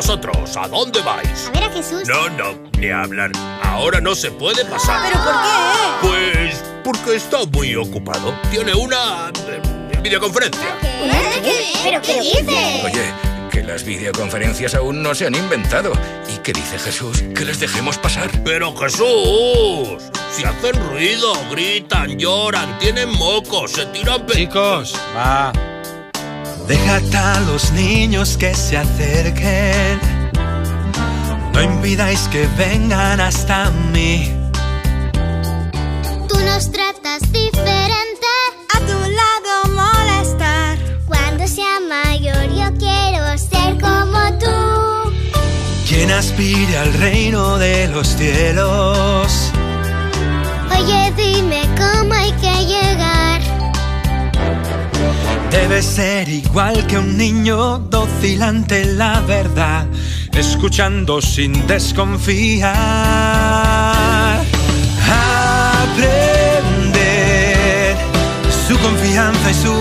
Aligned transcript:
Vosotros, 0.00 0.56
¿a 0.56 0.66
dónde 0.66 1.02
vais? 1.02 1.46
A 1.46 1.50
ver 1.50 1.64
a 1.64 1.68
Jesús. 1.68 2.08
No, 2.08 2.30
no, 2.30 2.58
ni 2.78 2.88
hablar. 2.88 3.32
Ahora 3.62 4.00
no 4.00 4.14
se 4.14 4.30
puede 4.30 4.64
pasar. 4.64 5.02
¿Pero 5.06 5.22
por 5.22 5.34
qué? 5.34 6.08
Pues 6.40 6.64
porque 6.82 7.16
está 7.16 7.44
muy 7.44 7.76
ocupado. 7.76 8.32
Tiene 8.50 8.72
una 8.72 9.30
eh, 9.46 10.00
videoconferencia. 10.02 10.68
¿Pero 11.84 12.00
qué 12.00 12.18
dices? 12.18 12.82
Oye, 12.82 13.12
que 13.52 13.62
las 13.62 13.84
videoconferencias 13.84 14.74
aún 14.74 15.02
no 15.02 15.14
se 15.14 15.26
han 15.26 15.34
inventado. 15.34 15.92
¿Y 16.34 16.38
qué 16.38 16.54
dice 16.54 16.78
Jesús? 16.78 17.22
Que 17.36 17.44
les 17.44 17.60
dejemos 17.60 17.98
pasar. 17.98 18.30
Pero 18.42 18.74
Jesús, 18.74 20.02
si 20.34 20.44
hacen 20.44 20.76
ruido, 20.88 21.34
gritan, 21.50 22.18
lloran, 22.18 22.78
tienen 22.78 23.10
mocos, 23.10 23.72
se 23.72 23.84
tiran 23.84 24.24
pe... 24.24 24.32
Chicos, 24.32 24.94
va. 25.14 25.52
Dejad 26.70 27.02
a 27.16 27.40
los 27.40 27.72
niños 27.72 28.36
que 28.36 28.54
se 28.54 28.76
acerquen. 28.76 29.98
No 31.52 31.60
impidáis 31.60 32.28
que 32.28 32.46
vengan 32.56 33.20
hasta 33.20 33.72
mí. 33.92 34.32
Tú 36.28 36.38
nos 36.38 36.70
tratas 36.70 37.22
diferente. 37.32 38.30
A 38.72 38.78
tu 38.88 38.98
lado 39.20 39.52
molestar. 39.82 40.78
Cuando 41.08 41.48
sea 41.48 41.80
mayor 41.88 42.48
yo 42.54 42.68
quiero 42.78 43.36
ser 43.36 43.76
como 43.80 44.20
tú. 44.38 45.12
Quien 45.88 46.12
aspire 46.12 46.78
al 46.78 46.92
reino 46.94 47.58
de 47.58 47.88
los 47.88 48.06
cielos. 48.06 49.50
Oye, 50.70 51.12
dime 51.16 51.62
cómo 51.76 52.14
hay 52.14 52.30
que 52.34 52.49
Debe 55.50 55.82
ser 55.82 56.28
igual 56.28 56.86
que 56.86 56.96
un 56.96 57.16
niño 57.16 57.78
dócil 57.78 58.40
ante 58.42 58.84
la 58.84 59.18
verdad, 59.20 59.86
escuchando 60.32 61.20
sin 61.20 61.66
desconfiar. 61.66 62.70
Aprender 65.88 67.96
su 68.68 68.78
confianza 68.78 69.50
y 69.50 69.54
su 69.54 69.72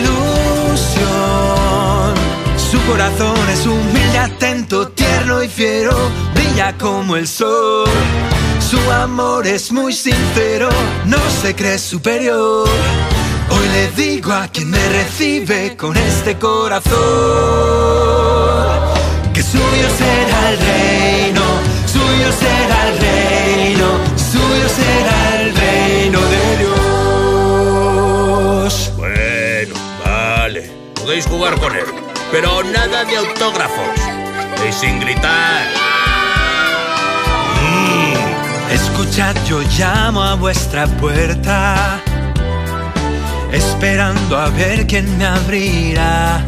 ilusión. 0.00 2.14
Su 2.56 2.80
corazón 2.90 3.36
es 3.52 3.66
humilde, 3.66 4.18
atento, 4.18 4.88
tierno 4.88 5.42
y 5.42 5.48
fiero, 5.48 5.94
brilla 6.34 6.74
como 6.78 7.16
el 7.16 7.28
sol. 7.28 7.90
Su 8.58 8.80
amor 8.90 9.46
es 9.46 9.70
muy 9.70 9.92
sincero, 9.92 10.70
no 11.04 11.18
se 11.42 11.54
cree 11.54 11.78
superior. 11.78 12.66
Hoy 13.52 13.68
le 13.68 13.88
digo 13.92 14.32
a 14.32 14.48
quien 14.48 14.70
me 14.70 14.88
recibe 14.88 15.76
con 15.76 15.96
este 15.96 16.38
corazón 16.38 16.92
que 19.32 19.42
suyo 19.42 19.88
será 19.96 20.50
el 20.50 20.58
reino, 20.58 21.42
suyo 21.86 22.32
será 22.32 22.88
el 22.88 22.98
reino, 22.98 23.86
suyo 24.16 24.68
será 24.68 25.40
el 25.40 25.54
reino 25.54 26.20
de 26.20 26.56
Dios. 26.58 26.72
Bueno, 28.96 29.74
vale. 30.04 30.70
Podéis 30.94 31.26
jugar 31.26 31.58
con 31.58 31.74
él. 31.74 31.86
Pero 32.30 32.62
nada 32.64 33.04
de 33.04 33.16
autógrafos. 33.16 33.98
Y 34.68 34.72
sin 34.72 35.00
gritar. 35.00 35.66
Escuchad, 38.70 39.34
yo 39.46 39.60
llamo 39.78 40.22
a 40.22 40.34
vuestra 40.34 40.86
puerta, 40.86 42.00
esperando 43.52 44.38
a 44.38 44.48
ver 44.48 44.86
quién 44.86 45.18
me 45.18 45.26
abrirá. 45.26 46.42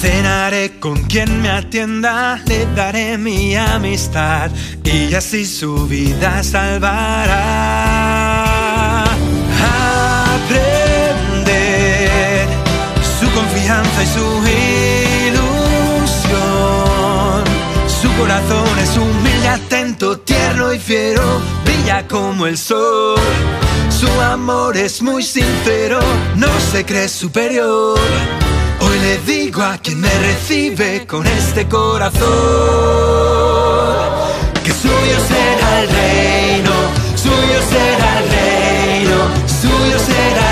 Cenaré 0.00 0.80
con 0.80 1.04
quien 1.04 1.40
me 1.40 1.48
atienda, 1.48 2.40
le 2.46 2.66
daré 2.74 3.16
mi 3.18 3.54
amistad 3.54 4.50
y 4.82 5.14
así 5.14 5.46
su 5.46 5.86
vida 5.86 6.42
salvará. 6.42 7.44
Aprender 10.34 10.88
su 13.20 13.30
confianza 13.30 14.02
y 14.02 14.06
su 14.06 14.42
ilusión. 16.08 17.44
Su 17.86 18.12
corazón 18.18 18.78
es 18.80 18.96
humilde, 18.96 19.48
atento, 19.48 20.18
tierno 20.18 20.72
y 20.72 20.80
fiero, 20.80 21.40
brilla 21.64 22.08
como 22.08 22.46
el 22.46 22.58
sol. 22.58 23.20
Su 24.02 24.20
amor 24.20 24.76
es 24.76 25.00
muy 25.00 25.22
sincero, 25.22 26.00
no 26.34 26.48
se 26.72 26.84
cree 26.84 27.06
superior. 27.08 27.96
Hoy 28.80 28.98
le 28.98 29.18
digo 29.18 29.62
a 29.62 29.78
quien 29.78 30.00
me 30.00 30.10
recibe 30.18 31.06
con 31.06 31.24
este 31.24 31.68
corazón 31.68 32.26
que 34.64 34.72
suyo 34.72 35.18
será 35.28 35.82
el 35.82 35.88
reino, 35.88 36.72
suyo 37.14 37.60
será 37.70 38.18
el 38.18 38.28
reino, 38.28 39.18
suyo 39.46 39.98
será 40.00 40.26
el 40.26 40.34
reino 40.34 40.51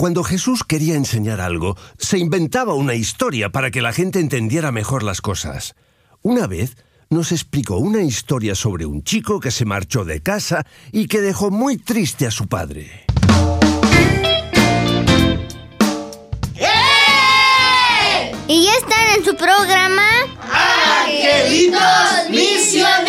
Cuando 0.00 0.22
Jesús 0.22 0.62
quería 0.62 0.94
enseñar 0.94 1.40
algo, 1.40 1.76
se 1.98 2.18
inventaba 2.18 2.72
una 2.72 2.94
historia 2.94 3.50
para 3.50 3.72
que 3.72 3.82
la 3.82 3.92
gente 3.92 4.20
entendiera 4.20 4.70
mejor 4.70 5.02
las 5.02 5.20
cosas. 5.20 5.74
Una 6.22 6.46
vez 6.46 6.76
nos 7.10 7.32
explicó 7.32 7.78
una 7.78 8.02
historia 8.02 8.54
sobre 8.54 8.86
un 8.86 9.02
chico 9.02 9.40
que 9.40 9.50
se 9.50 9.64
marchó 9.64 10.04
de 10.04 10.22
casa 10.22 10.64
y 10.92 11.08
que 11.08 11.20
dejó 11.20 11.50
muy 11.50 11.78
triste 11.78 12.28
a 12.28 12.30
su 12.30 12.46
padre. 12.46 13.06
Y 18.46 18.64
ya 18.64 18.74
están 18.74 19.16
en 19.16 19.24
su 19.24 19.34
programa. 19.34 20.06
¡Angelitos 21.02 22.30
Misioneros! 22.30 23.07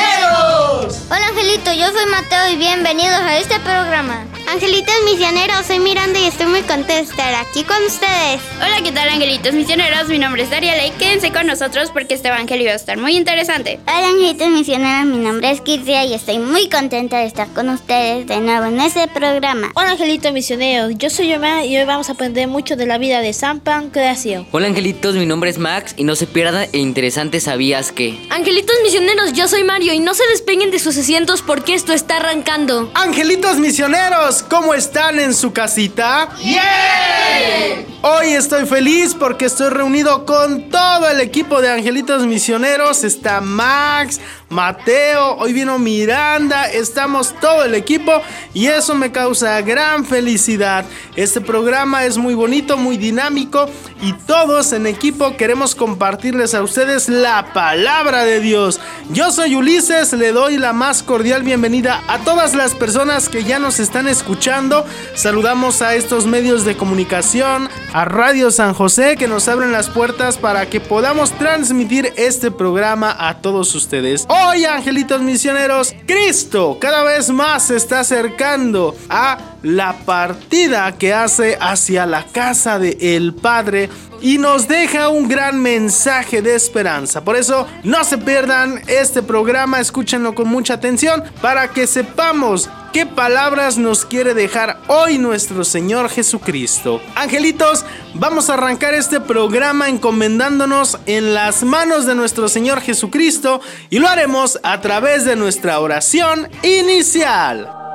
Hola 1.60 1.72
Angelito, 1.72 1.94
yo 1.94 2.00
soy 2.00 2.10
Mateo 2.10 2.54
y 2.54 2.56
bienvenidos 2.56 3.20
a 3.20 3.38
este 3.38 3.60
programa. 3.60 4.26
Angelitos 4.48 4.96
misioneros, 5.06 5.66
soy 5.68 5.80
Miranda 5.80 6.20
y 6.20 6.26
estoy 6.26 6.48
muy 6.48 6.62
contenta 6.62 6.96
de 6.96 7.02
estar 7.02 7.36
aquí 7.36 7.64
con 7.64 7.78
ustedes. 7.84 8.42
Hola, 8.58 8.82
¿qué 8.84 8.92
tal, 8.92 9.10
angelitos 9.10 9.54
misioneros? 9.54 10.08
Mi 10.08 10.18
nombre 10.18 10.42
es 10.42 10.50
Daria 10.50 10.76
Ley. 10.76 10.92
Quédense 10.98 11.32
con 11.32 11.46
nosotros 11.46 11.92
porque 11.92 12.16
este 12.16 12.30
evangelio 12.30 12.68
va 12.68 12.74
a 12.74 12.76
estar 12.76 12.98
muy 12.98 13.16
interesante. 13.16 13.80
Hola 13.86 14.08
angelitos 14.08 14.50
misioneros, 14.50 15.06
mi 15.06 15.18
nombre 15.18 15.52
es 15.52 15.62
Kizia 15.62 16.06
y 16.06 16.14
estoy 16.14 16.40
muy 16.40 16.68
contenta 16.68 17.20
de 17.20 17.26
estar 17.26 17.48
con 17.50 17.70
ustedes 17.70 18.26
de 18.26 18.40
nuevo 18.40 18.66
en 18.66 18.80
este 18.80 19.08
programa. 19.08 19.72
Hola 19.76 19.92
angelitos 19.92 20.34
misioneros, 20.34 20.94
yo 20.98 21.10
soy 21.12 21.30
Yomar 21.30 21.66
y 21.66 21.78
hoy 21.78 21.86
vamos 21.86 22.10
a 22.10 22.14
aprender 22.14 22.48
mucho 22.48 22.76
de 22.76 22.88
la 22.88 22.98
vida 22.98 23.22
de 23.22 23.34
San 23.34 23.60
Pancracio. 23.60 24.48
Hola 24.52 24.68
angelitos, 24.68 25.16
mi 25.16 25.28
nombre 25.28 25.52
es 25.52 25.60
Max 25.60 25.94
y 25.96 26.06
no 26.06 26.16
se 26.16 26.26
pierdan 26.26 26.68
el 26.72 26.80
interesante 26.80 27.40
¿Sabías 27.40 27.92
que? 27.92 28.18
Angelitos 28.30 28.76
misioneros, 28.84 29.34
yo 29.34 29.48
soy 29.48 29.64
Mario 29.64 29.94
y 29.94 30.00
no 30.00 30.16
se 30.16 30.26
despeguen 30.30 30.72
de 30.72 30.80
sus 30.80 30.98
asientos 30.98 31.44
porque 31.50 31.74
esto 31.74 31.94
está 31.94 32.18
arrancando. 32.18 32.92
Angelitos 32.94 33.58
misioneros, 33.58 34.44
¿cómo 34.44 34.76
están 34.76 35.20
en 35.20 35.34
su 35.34 35.52
casita? 35.52 36.30
¡Bien! 36.38 37.88
Hoy 38.04 38.28
estoy 38.34 38.68
feliz 38.68 39.16
porque 39.16 39.46
estoy 39.46 39.70
reunido 39.70 40.28
con 40.28 40.70
todo 40.70 41.10
el 41.10 41.20
equipo 41.20 41.60
de 41.60 41.72
Angelitos 41.72 42.28
Misioneros. 42.28 43.04
Está 43.04 43.42
Max, 43.42 44.22
Mateo, 44.50 45.36
hoy 45.38 45.54
vino 45.54 45.78
Miranda, 45.78 46.72
estamos 46.72 47.36
todo 47.40 47.66
el 47.66 47.76
equipo 47.76 48.12
y 48.52 48.66
eso 48.66 48.96
me 48.96 49.12
causa 49.12 49.62
gran 49.62 50.06
felicidad. 50.06 50.86
Este 51.16 51.40
programa 51.40 52.06
es 52.06 52.18
muy 52.18 52.34
bonito, 52.34 52.76
muy 52.76 52.98
dinámico 52.98 53.70
y 54.02 54.14
todos 54.14 54.74
en 54.74 54.88
equipo 54.88 55.38
queremos 55.38 55.76
compartirles 55.76 56.56
a 56.56 56.64
ustedes 56.64 57.10
la 57.10 57.54
palabra 57.54 58.26
de 58.26 58.40
Dios. 58.40 58.80
Yo 59.12 59.32
soy 59.32 59.56
Ulises, 59.56 60.14
le 60.14 60.32
doy 60.32 60.58
la 60.58 60.74
más 60.74 61.04
cordial 61.04 61.44
bienvenida 61.44 62.02
a 62.08 62.18
todas 62.20 62.56
las 62.56 62.74
personas 62.74 63.30
que 63.30 63.44
ya 63.44 63.60
nos 63.60 63.80
están 63.80 64.08
escuchando. 64.08 64.84
Saludamos 65.14 65.84
a 65.84 65.94
estos 65.94 66.26
medios 66.26 66.66
de 66.66 66.76
comunicación, 66.76 67.70
a 67.94 68.06
Radio 68.06 68.50
San 68.50 68.74
José 68.74 69.16
que 69.16 69.28
nos 69.28 69.48
abren 69.48 69.72
las 69.72 69.90
puertas 69.90 70.38
para 70.38 70.68
que 70.68 70.80
podamos 70.80 71.34
transmitir 71.34 72.14
este 72.18 72.50
programa 72.50 73.16
a 73.20 73.42
todos 73.42 73.76
ustedes. 73.76 74.26
Hoy, 74.48 74.64
angelitos 74.66 75.22
misioneros, 75.22 75.94
Cristo 76.06 76.78
cada 76.80 77.04
vez 77.04 77.30
más 77.30 77.68
se 77.68 77.76
está 77.76 78.02
acercando 78.02 78.96
a 79.10 79.38
la 79.64 79.94
partida 80.06 80.98
que 80.98 81.14
hace 81.14 81.58
hacia 81.60 82.06
la 82.06 82.26
casa 82.26 82.80
de 82.80 82.98
el 83.16 83.34
Padre 83.34 83.90
y 84.22 84.38
nos 84.38 84.68
deja 84.68 85.10
un 85.10 85.28
gran 85.28 85.62
mensaje 85.62 86.42
de 86.42 86.56
esperanza. 86.56 87.24
Por 87.24 87.36
eso 87.36 87.68
no 87.84 88.04
se 88.04 88.18
pierdan 88.18 88.82
este 88.88 89.22
programa, 89.22 89.80
escúchenlo 89.80 90.36
con 90.36 90.48
mucha 90.48 90.76
atención 90.76 91.24
para 91.42 91.70
que 91.70 91.88
sepamos 91.88 92.70
qué 92.92 93.06
palabras 93.06 93.78
nos 93.78 94.06
quiere 94.06 94.34
dejar 94.34 94.80
hoy 94.88 95.18
nuestro 95.18 95.64
Señor 95.64 96.10
Jesucristo. 96.10 97.02
Angelitos, 97.16 97.86
vamos 98.14 98.50
a 98.50 98.56
arrancar 98.56 98.94
este 98.94 99.20
programa 99.20 99.90
encomendándonos 99.90 100.98
en 101.06 101.34
las 101.34 101.64
manos 101.64 102.06
de 102.06 102.16
nuestro 102.16 102.50
Señor 102.50 102.82
Jesucristo 102.82 103.62
y 103.90 104.00
lo 104.00 104.08
haremos 104.08 104.60
a 104.64 104.82
través 104.82 105.26
de 105.26 105.36
nuestra 105.36 105.80
oración 105.80 106.50
inicial. 106.64 107.89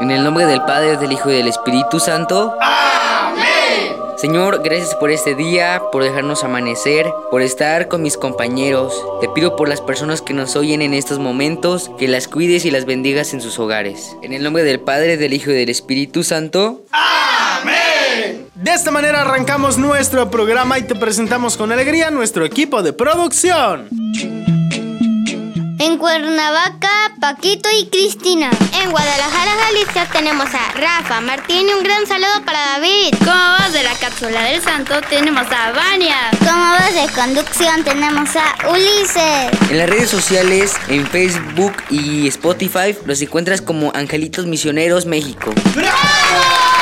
En 0.00 0.10
el 0.10 0.22
nombre 0.22 0.44
del 0.46 0.62
Padre, 0.62 0.98
del 0.98 1.12
Hijo 1.12 1.30
y 1.30 1.36
del 1.36 1.48
Espíritu 1.48 2.00
Santo. 2.00 2.54
Amén. 2.60 3.96
Señor, 4.18 4.62
gracias 4.62 4.94
por 4.94 5.10
este 5.10 5.34
día, 5.34 5.82
por 5.90 6.02
dejarnos 6.02 6.44
amanecer, 6.44 7.06
por 7.30 7.40
estar 7.42 7.88
con 7.88 8.02
mis 8.02 8.16
compañeros. 8.16 8.94
Te 9.20 9.28
pido 9.28 9.56
por 9.56 9.68
las 9.68 9.80
personas 9.80 10.20
que 10.20 10.34
nos 10.34 10.54
oyen 10.56 10.82
en 10.82 10.94
estos 10.94 11.18
momentos, 11.18 11.90
que 11.98 12.08
las 12.08 12.28
cuides 12.28 12.64
y 12.66 12.70
las 12.70 12.84
bendigas 12.84 13.32
en 13.32 13.40
sus 13.40 13.58
hogares. 13.58 14.16
En 14.22 14.32
el 14.32 14.42
nombre 14.42 14.64
del 14.64 14.80
Padre, 14.80 15.16
del 15.16 15.32
Hijo 15.32 15.50
y 15.50 15.54
del 15.54 15.70
Espíritu 15.70 16.24
Santo. 16.24 16.82
Amén. 16.92 18.46
De 18.54 18.72
esta 18.72 18.90
manera 18.90 19.22
arrancamos 19.22 19.78
nuestro 19.78 20.30
programa 20.30 20.78
y 20.78 20.82
te 20.82 20.94
presentamos 20.94 21.56
con 21.56 21.72
alegría 21.72 22.10
nuestro 22.10 22.44
equipo 22.44 22.82
de 22.82 22.92
producción. 22.92 23.88
En 25.78 25.98
Cuernavaca, 25.98 26.88
Paquito 27.20 27.68
y 27.78 27.86
Cristina. 27.88 28.50
En 28.80 28.90
Guadalajara, 28.90 29.50
Jalisco, 29.62 30.00
tenemos 30.10 30.46
a 30.54 30.72
Rafa, 30.72 31.20
Martín 31.20 31.68
y 31.68 31.72
un 31.74 31.82
gran 31.84 32.06
saludo 32.06 32.44
para 32.46 32.58
David. 32.58 33.14
Como 33.18 33.58
voz 33.58 33.72
de 33.74 33.82
la 33.82 33.92
cápsula 33.94 34.42
del 34.44 34.62
santo 34.62 34.94
tenemos 35.10 35.46
a 35.50 35.72
Vania. 35.72 36.16
Como 36.38 36.70
voz 36.78 36.94
de 36.94 37.12
conducción 37.14 37.84
tenemos 37.84 38.30
a 38.36 38.70
Ulises. 38.70 39.70
En 39.70 39.76
las 39.76 39.90
redes 39.90 40.08
sociales, 40.08 40.76
en 40.88 41.06
Facebook 41.06 41.74
y 41.90 42.26
Spotify, 42.28 42.96
los 43.04 43.20
encuentras 43.20 43.60
como 43.60 43.92
Angelitos 43.94 44.46
Misioneros 44.46 45.04
México. 45.04 45.52
Es 45.52 46.75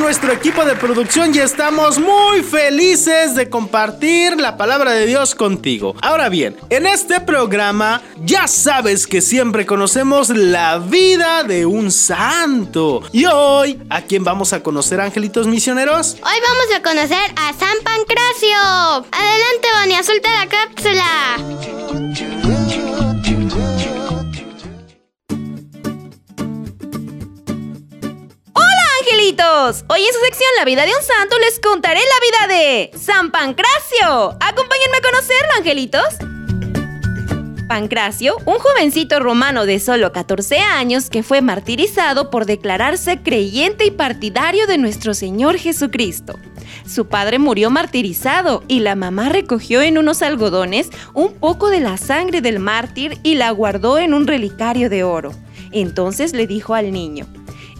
nuestro 0.00 0.32
equipo 0.32 0.64
de 0.64 0.74
producción 0.76 1.34
y 1.34 1.38
estamos 1.38 1.98
muy 1.98 2.42
felices 2.42 3.34
de 3.34 3.50
compartir 3.50 4.40
la 4.40 4.56
palabra 4.56 4.92
de 4.92 5.06
Dios 5.06 5.34
contigo. 5.34 5.94
Ahora 6.00 6.30
bien, 6.30 6.56
en 6.70 6.86
este 6.86 7.20
programa 7.20 8.00
ya 8.24 8.48
sabes 8.48 9.06
que 9.06 9.20
siempre 9.20 9.66
conocemos 9.66 10.30
la 10.30 10.78
vida 10.78 11.42
de 11.44 11.66
un 11.66 11.92
santo. 11.92 13.02
Y 13.12 13.26
hoy, 13.26 13.78
¿a 13.90 14.00
quién 14.02 14.24
vamos 14.24 14.54
a 14.54 14.62
conocer, 14.62 15.00
angelitos 15.00 15.46
misioneros? 15.46 16.16
Hoy 16.22 16.40
vamos 16.48 16.66
a 16.74 16.82
conocer 16.82 17.34
a 17.36 17.52
San 17.52 17.76
Pancracio. 17.84 18.56
Adelante, 19.12 19.68
Vania, 19.74 20.02
suelta 20.02 20.30
la 20.30 20.48
cápsula. 20.48 21.36
Hoy 29.30 30.00
en 30.00 30.12
su 30.12 30.18
sección 30.24 30.50
La 30.58 30.64
vida 30.64 30.84
de 30.84 30.90
un 30.90 31.04
santo 31.04 31.38
les 31.38 31.60
contaré 31.60 32.00
la 32.00 32.48
vida 32.48 32.56
de 32.56 32.90
San 32.98 33.30
Pancracio. 33.30 34.36
Acompáñenme 34.40 34.96
a 34.96 35.08
conocerlo, 35.08 35.52
angelitos. 35.56 36.04
Pancracio, 37.68 38.38
un 38.44 38.58
jovencito 38.58 39.20
romano 39.20 39.66
de 39.66 39.78
solo 39.78 40.10
14 40.10 40.58
años 40.58 41.10
que 41.10 41.22
fue 41.22 41.42
martirizado 41.42 42.28
por 42.28 42.44
declararse 42.44 43.22
creyente 43.22 43.84
y 43.84 43.92
partidario 43.92 44.66
de 44.66 44.78
nuestro 44.78 45.14
Señor 45.14 45.58
Jesucristo. 45.58 46.36
Su 46.84 47.06
padre 47.06 47.38
murió 47.38 47.70
martirizado 47.70 48.64
y 48.66 48.80
la 48.80 48.96
mamá 48.96 49.28
recogió 49.28 49.80
en 49.80 49.96
unos 49.96 50.22
algodones 50.22 50.90
un 51.14 51.34
poco 51.34 51.70
de 51.70 51.78
la 51.78 51.98
sangre 51.98 52.40
del 52.40 52.58
mártir 52.58 53.20
y 53.22 53.36
la 53.36 53.52
guardó 53.52 53.96
en 54.00 54.12
un 54.12 54.26
relicario 54.26 54.90
de 54.90 55.04
oro. 55.04 55.30
Entonces 55.70 56.32
le 56.32 56.48
dijo 56.48 56.74
al 56.74 56.90
niño, 56.90 57.28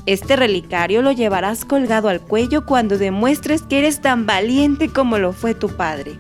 este 0.07 0.37
relicario 0.37 1.03
lo 1.03 1.13
llevarás 1.13 1.65
colgado 1.65 2.09
al 2.09 2.21
cuello 2.21 2.65
cuando 2.65 2.99
demuestres 2.99 3.63
que 3.63 3.79
eres 3.79 4.01
tan 4.01 4.27
valiente 4.27 4.89
como 4.89 5.19
lo 5.19 5.33
fue 5.33 5.55
tu 5.55 5.69
padre. 5.69 6.19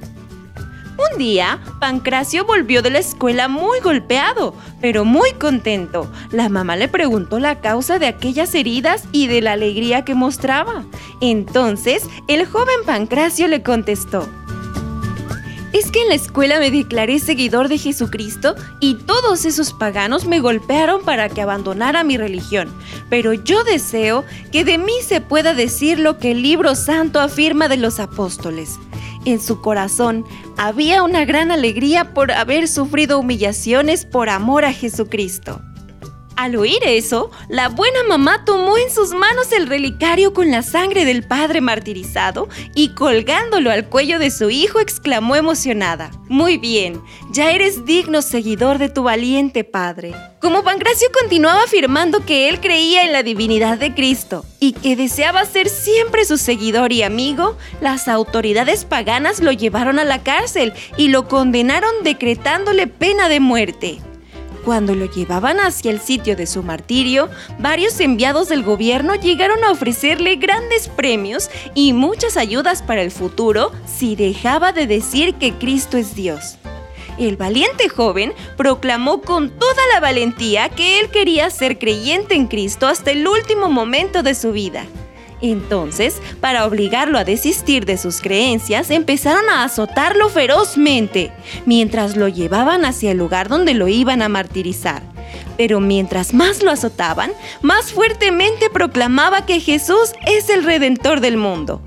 Un 1.12 1.18
día, 1.18 1.60
Pancracio 1.78 2.44
volvió 2.44 2.82
de 2.82 2.90
la 2.90 2.98
escuela 2.98 3.48
muy 3.48 3.80
golpeado, 3.80 4.54
pero 4.82 5.06
muy 5.06 5.32
contento. 5.32 6.10
La 6.30 6.50
mamá 6.50 6.76
le 6.76 6.88
preguntó 6.88 7.38
la 7.38 7.60
causa 7.60 7.98
de 7.98 8.06
aquellas 8.06 8.54
heridas 8.54 9.04
y 9.10 9.26
de 9.26 9.40
la 9.40 9.52
alegría 9.52 10.04
que 10.04 10.14
mostraba. 10.14 10.84
Entonces, 11.22 12.06
el 12.28 12.44
joven 12.46 12.80
Pancracio 12.84 13.48
le 13.48 13.62
contestó, 13.62 14.28
es 15.72 15.90
que 15.90 16.02
en 16.02 16.08
la 16.08 16.14
escuela 16.14 16.58
me 16.58 16.70
declaré 16.70 17.18
seguidor 17.18 17.68
de 17.68 17.78
Jesucristo 17.78 18.54
y 18.80 18.94
todos 18.94 19.44
esos 19.44 19.72
paganos 19.72 20.26
me 20.26 20.40
golpearon 20.40 21.04
para 21.04 21.28
que 21.28 21.42
abandonara 21.42 22.04
mi 22.04 22.16
religión. 22.16 22.72
Pero 23.08 23.32
yo 23.32 23.62
deseo 23.64 24.24
que 24.52 24.64
de 24.64 24.78
mí 24.78 24.94
se 25.02 25.20
pueda 25.20 25.54
decir 25.54 25.98
lo 25.98 26.18
que 26.18 26.32
el 26.32 26.42
libro 26.42 26.74
santo 26.74 27.20
afirma 27.20 27.68
de 27.68 27.76
los 27.76 28.00
apóstoles. 28.00 28.78
En 29.24 29.40
su 29.40 29.60
corazón 29.60 30.24
había 30.56 31.02
una 31.02 31.24
gran 31.24 31.50
alegría 31.50 32.14
por 32.14 32.32
haber 32.32 32.68
sufrido 32.68 33.18
humillaciones 33.18 34.06
por 34.06 34.28
amor 34.30 34.64
a 34.64 34.72
Jesucristo. 34.72 35.60
Al 36.40 36.56
oír 36.56 36.78
eso, 36.86 37.30
la 37.50 37.68
buena 37.68 38.02
mamá 38.08 38.46
tomó 38.46 38.78
en 38.78 38.90
sus 38.90 39.10
manos 39.12 39.52
el 39.52 39.66
relicario 39.66 40.32
con 40.32 40.50
la 40.50 40.62
sangre 40.62 41.04
del 41.04 41.22
padre 41.22 41.60
martirizado 41.60 42.48
y 42.74 42.94
colgándolo 42.94 43.70
al 43.70 43.90
cuello 43.90 44.18
de 44.18 44.30
su 44.30 44.48
hijo 44.48 44.80
exclamó 44.80 45.36
emocionada, 45.36 46.10
Muy 46.30 46.56
bien, 46.56 47.02
ya 47.30 47.50
eres 47.50 47.84
digno 47.84 48.22
seguidor 48.22 48.78
de 48.78 48.88
tu 48.88 49.02
valiente 49.02 49.64
padre. 49.64 50.14
Como 50.40 50.64
Pancracio 50.64 51.08
continuaba 51.12 51.64
afirmando 51.64 52.24
que 52.24 52.48
él 52.48 52.58
creía 52.58 53.04
en 53.04 53.12
la 53.12 53.22
divinidad 53.22 53.76
de 53.76 53.92
Cristo 53.92 54.46
y 54.60 54.72
que 54.72 54.96
deseaba 54.96 55.44
ser 55.44 55.68
siempre 55.68 56.24
su 56.24 56.38
seguidor 56.38 56.90
y 56.90 57.02
amigo, 57.02 57.58
las 57.82 58.08
autoridades 58.08 58.86
paganas 58.86 59.40
lo 59.40 59.52
llevaron 59.52 59.98
a 59.98 60.04
la 60.04 60.22
cárcel 60.22 60.72
y 60.96 61.08
lo 61.08 61.28
condenaron 61.28 61.90
decretándole 62.02 62.86
pena 62.86 63.28
de 63.28 63.40
muerte. 63.40 64.00
Cuando 64.64 64.94
lo 64.94 65.06
llevaban 65.06 65.58
hacia 65.58 65.90
el 65.90 66.00
sitio 66.00 66.36
de 66.36 66.46
su 66.46 66.62
martirio, 66.62 67.30
varios 67.58 67.98
enviados 68.00 68.48
del 68.48 68.62
gobierno 68.62 69.14
llegaron 69.14 69.64
a 69.64 69.70
ofrecerle 69.70 70.36
grandes 70.36 70.88
premios 70.88 71.50
y 71.74 71.92
muchas 71.94 72.36
ayudas 72.36 72.82
para 72.82 73.02
el 73.02 73.10
futuro 73.10 73.72
si 73.86 74.16
dejaba 74.16 74.72
de 74.72 74.86
decir 74.86 75.34
que 75.34 75.54
Cristo 75.54 75.96
es 75.96 76.14
Dios. 76.14 76.58
El 77.18 77.36
valiente 77.36 77.88
joven 77.88 78.32
proclamó 78.56 79.20
con 79.20 79.50
toda 79.50 79.82
la 79.92 80.00
valentía 80.00 80.68
que 80.68 81.00
él 81.00 81.10
quería 81.10 81.50
ser 81.50 81.78
creyente 81.78 82.34
en 82.34 82.46
Cristo 82.46 82.86
hasta 82.86 83.10
el 83.10 83.26
último 83.26 83.68
momento 83.68 84.22
de 84.22 84.34
su 84.34 84.52
vida. 84.52 84.86
Entonces, 85.42 86.20
para 86.40 86.66
obligarlo 86.66 87.18
a 87.18 87.24
desistir 87.24 87.86
de 87.86 87.96
sus 87.96 88.20
creencias, 88.20 88.90
empezaron 88.90 89.48
a 89.48 89.64
azotarlo 89.64 90.28
ferozmente, 90.28 91.32
mientras 91.66 92.16
lo 92.16 92.28
llevaban 92.28 92.84
hacia 92.84 93.12
el 93.12 93.18
lugar 93.18 93.48
donde 93.48 93.74
lo 93.74 93.88
iban 93.88 94.22
a 94.22 94.28
martirizar. 94.28 95.02
Pero 95.56 95.80
mientras 95.80 96.34
más 96.34 96.62
lo 96.62 96.70
azotaban, 96.70 97.32
más 97.62 97.92
fuertemente 97.92 98.70
proclamaba 98.70 99.46
que 99.46 99.60
Jesús 99.60 100.12
es 100.26 100.48
el 100.50 100.64
Redentor 100.64 101.20
del 101.20 101.36
mundo. 101.36 101.82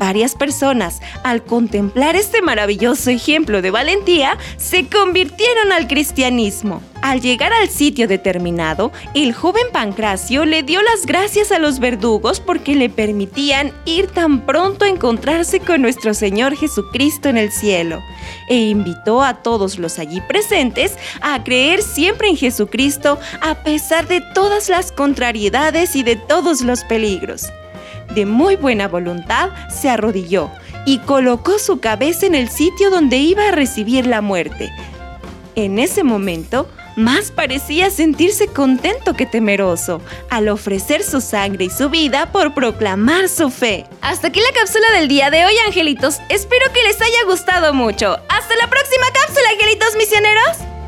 Varias 0.00 0.34
personas, 0.34 1.02
al 1.24 1.44
contemplar 1.44 2.16
este 2.16 2.40
maravilloso 2.40 3.10
ejemplo 3.10 3.60
de 3.60 3.70
valentía, 3.70 4.38
se 4.56 4.86
convirtieron 4.86 5.72
al 5.72 5.88
cristianismo. 5.88 6.80
Al 7.02 7.20
llegar 7.20 7.52
al 7.52 7.68
sitio 7.68 8.08
determinado, 8.08 8.92
el 9.14 9.34
joven 9.34 9.66
Pancracio 9.74 10.46
le 10.46 10.62
dio 10.62 10.80
las 10.80 11.04
gracias 11.04 11.52
a 11.52 11.58
los 11.58 11.80
verdugos 11.80 12.40
porque 12.40 12.74
le 12.74 12.88
permitían 12.88 13.74
ir 13.84 14.06
tan 14.06 14.46
pronto 14.46 14.86
a 14.86 14.88
encontrarse 14.88 15.60
con 15.60 15.82
nuestro 15.82 16.14
Señor 16.14 16.56
Jesucristo 16.56 17.28
en 17.28 17.36
el 17.36 17.52
cielo, 17.52 18.00
e 18.48 18.56
invitó 18.56 19.22
a 19.22 19.42
todos 19.42 19.78
los 19.78 19.98
allí 19.98 20.22
presentes 20.22 20.96
a 21.20 21.44
creer 21.44 21.82
siempre 21.82 22.28
en 22.28 22.38
Jesucristo 22.38 23.18
a 23.42 23.62
pesar 23.64 24.08
de 24.08 24.22
todas 24.34 24.70
las 24.70 24.92
contrariedades 24.92 25.94
y 25.94 26.02
de 26.02 26.16
todos 26.16 26.62
los 26.62 26.84
peligros. 26.84 27.50
De 28.14 28.26
muy 28.26 28.56
buena 28.56 28.88
voluntad, 28.88 29.50
se 29.68 29.88
arrodilló 29.88 30.50
y 30.86 30.98
colocó 30.98 31.58
su 31.58 31.80
cabeza 31.80 32.26
en 32.26 32.34
el 32.34 32.48
sitio 32.48 32.90
donde 32.90 33.18
iba 33.18 33.48
a 33.48 33.52
recibir 33.52 34.06
la 34.06 34.20
muerte. 34.20 34.70
En 35.54 35.78
ese 35.78 36.04
momento, 36.04 36.68
más 36.96 37.30
parecía 37.30 37.90
sentirse 37.90 38.48
contento 38.48 39.14
que 39.14 39.26
temeroso 39.26 40.00
al 40.28 40.48
ofrecer 40.48 41.02
su 41.02 41.20
sangre 41.20 41.66
y 41.66 41.70
su 41.70 41.88
vida 41.88 42.32
por 42.32 42.54
proclamar 42.54 43.28
su 43.28 43.50
fe. 43.50 43.86
Hasta 44.00 44.28
aquí 44.28 44.40
la 44.40 44.58
cápsula 44.58 44.86
del 44.92 45.08
día 45.08 45.30
de 45.30 45.44
hoy, 45.44 45.54
angelitos. 45.66 46.20
Espero 46.28 46.72
que 46.72 46.82
les 46.82 47.00
haya 47.00 47.24
gustado 47.26 47.72
mucho. 47.74 48.18
Hasta 48.28 48.56
la 48.56 48.68
próxima 48.68 49.06
cápsula, 49.12 49.50
angelitos 49.50 49.96
misioneros. 49.96 50.79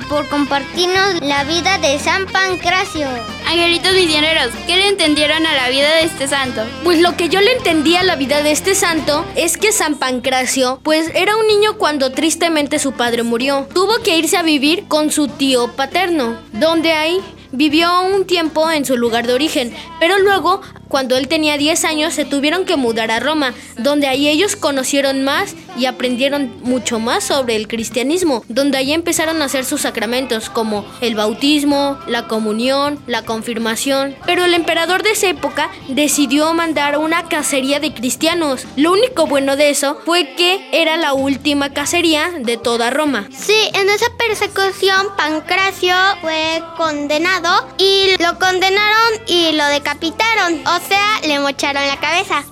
Por 0.00 0.28
compartirnos 0.28 1.20
la 1.22 1.44
vida 1.44 1.78
de 1.78 1.98
San 1.98 2.26
Pancracio. 2.26 3.06
Angelitos 3.46 3.92
misioneros, 3.94 4.50
¿qué 4.66 4.76
le 4.76 4.88
entendieron 4.88 5.46
a 5.46 5.54
la 5.54 5.68
vida 5.68 5.94
de 5.94 6.04
este 6.04 6.26
santo? 6.26 6.62
Pues 6.82 7.00
lo 7.00 7.16
que 7.16 7.28
yo 7.28 7.40
le 7.40 7.52
entendí 7.52 7.94
a 7.96 8.02
la 8.02 8.16
vida 8.16 8.42
de 8.42 8.50
este 8.50 8.74
santo 8.74 9.24
es 9.36 9.56
que 9.56 9.72
San 9.72 9.96
Pancracio, 9.96 10.80
pues 10.82 11.10
era 11.14 11.36
un 11.36 11.46
niño 11.46 11.78
cuando 11.78 12.10
tristemente 12.10 12.78
su 12.78 12.92
padre 12.92 13.22
murió. 13.22 13.68
Tuvo 13.72 14.02
que 14.02 14.18
irse 14.18 14.36
a 14.36 14.42
vivir 14.42 14.88
con 14.88 15.12
su 15.12 15.28
tío 15.28 15.68
paterno, 15.72 16.36
donde 16.52 16.92
ahí 16.92 17.20
vivió 17.52 18.00
un 18.00 18.26
tiempo 18.26 18.70
en 18.70 18.84
su 18.84 18.96
lugar 18.96 19.26
de 19.26 19.34
origen, 19.34 19.72
pero 20.00 20.18
luego, 20.18 20.60
cuando 20.94 21.16
él 21.16 21.26
tenía 21.26 21.58
10 21.58 21.86
años, 21.86 22.14
se 22.14 22.24
tuvieron 22.24 22.64
que 22.64 22.76
mudar 22.76 23.10
a 23.10 23.18
Roma, 23.18 23.52
donde 23.76 24.06
ahí 24.06 24.28
ellos 24.28 24.54
conocieron 24.54 25.24
más 25.24 25.56
y 25.76 25.86
aprendieron 25.86 26.54
mucho 26.62 27.00
más 27.00 27.24
sobre 27.24 27.56
el 27.56 27.66
cristianismo, 27.66 28.44
donde 28.46 28.78
ahí 28.78 28.92
empezaron 28.92 29.42
a 29.42 29.46
hacer 29.46 29.64
sus 29.64 29.80
sacramentos 29.80 30.50
como 30.50 30.86
el 31.00 31.16
bautismo, 31.16 31.98
la 32.06 32.28
comunión, 32.28 33.00
la 33.08 33.22
confirmación. 33.22 34.14
Pero 34.24 34.44
el 34.44 34.54
emperador 34.54 35.02
de 35.02 35.10
esa 35.10 35.28
época 35.28 35.68
decidió 35.88 36.54
mandar 36.54 36.96
una 36.98 37.28
cacería 37.28 37.80
de 37.80 37.92
cristianos. 37.92 38.64
Lo 38.76 38.92
único 38.92 39.26
bueno 39.26 39.56
de 39.56 39.70
eso 39.70 39.98
fue 40.04 40.36
que 40.36 40.68
era 40.70 40.96
la 40.96 41.12
última 41.12 41.70
cacería 41.70 42.30
de 42.38 42.56
toda 42.56 42.90
Roma. 42.90 43.28
Sí, 43.36 43.68
en 43.72 43.90
esa 43.90 44.06
persecución 44.16 45.08
Pancracio 45.16 45.96
fue 46.20 46.62
condenado 46.76 47.66
y 47.78 48.14
lo 48.22 48.38
condenaron 48.38 49.20
y 49.26 49.50
lo 49.56 49.66
decapitaron, 49.66 50.60
sea, 50.84 51.20
le 51.26 51.38
mocharon 51.40 51.86
la 51.86 51.98
cabeza. 51.98 52.44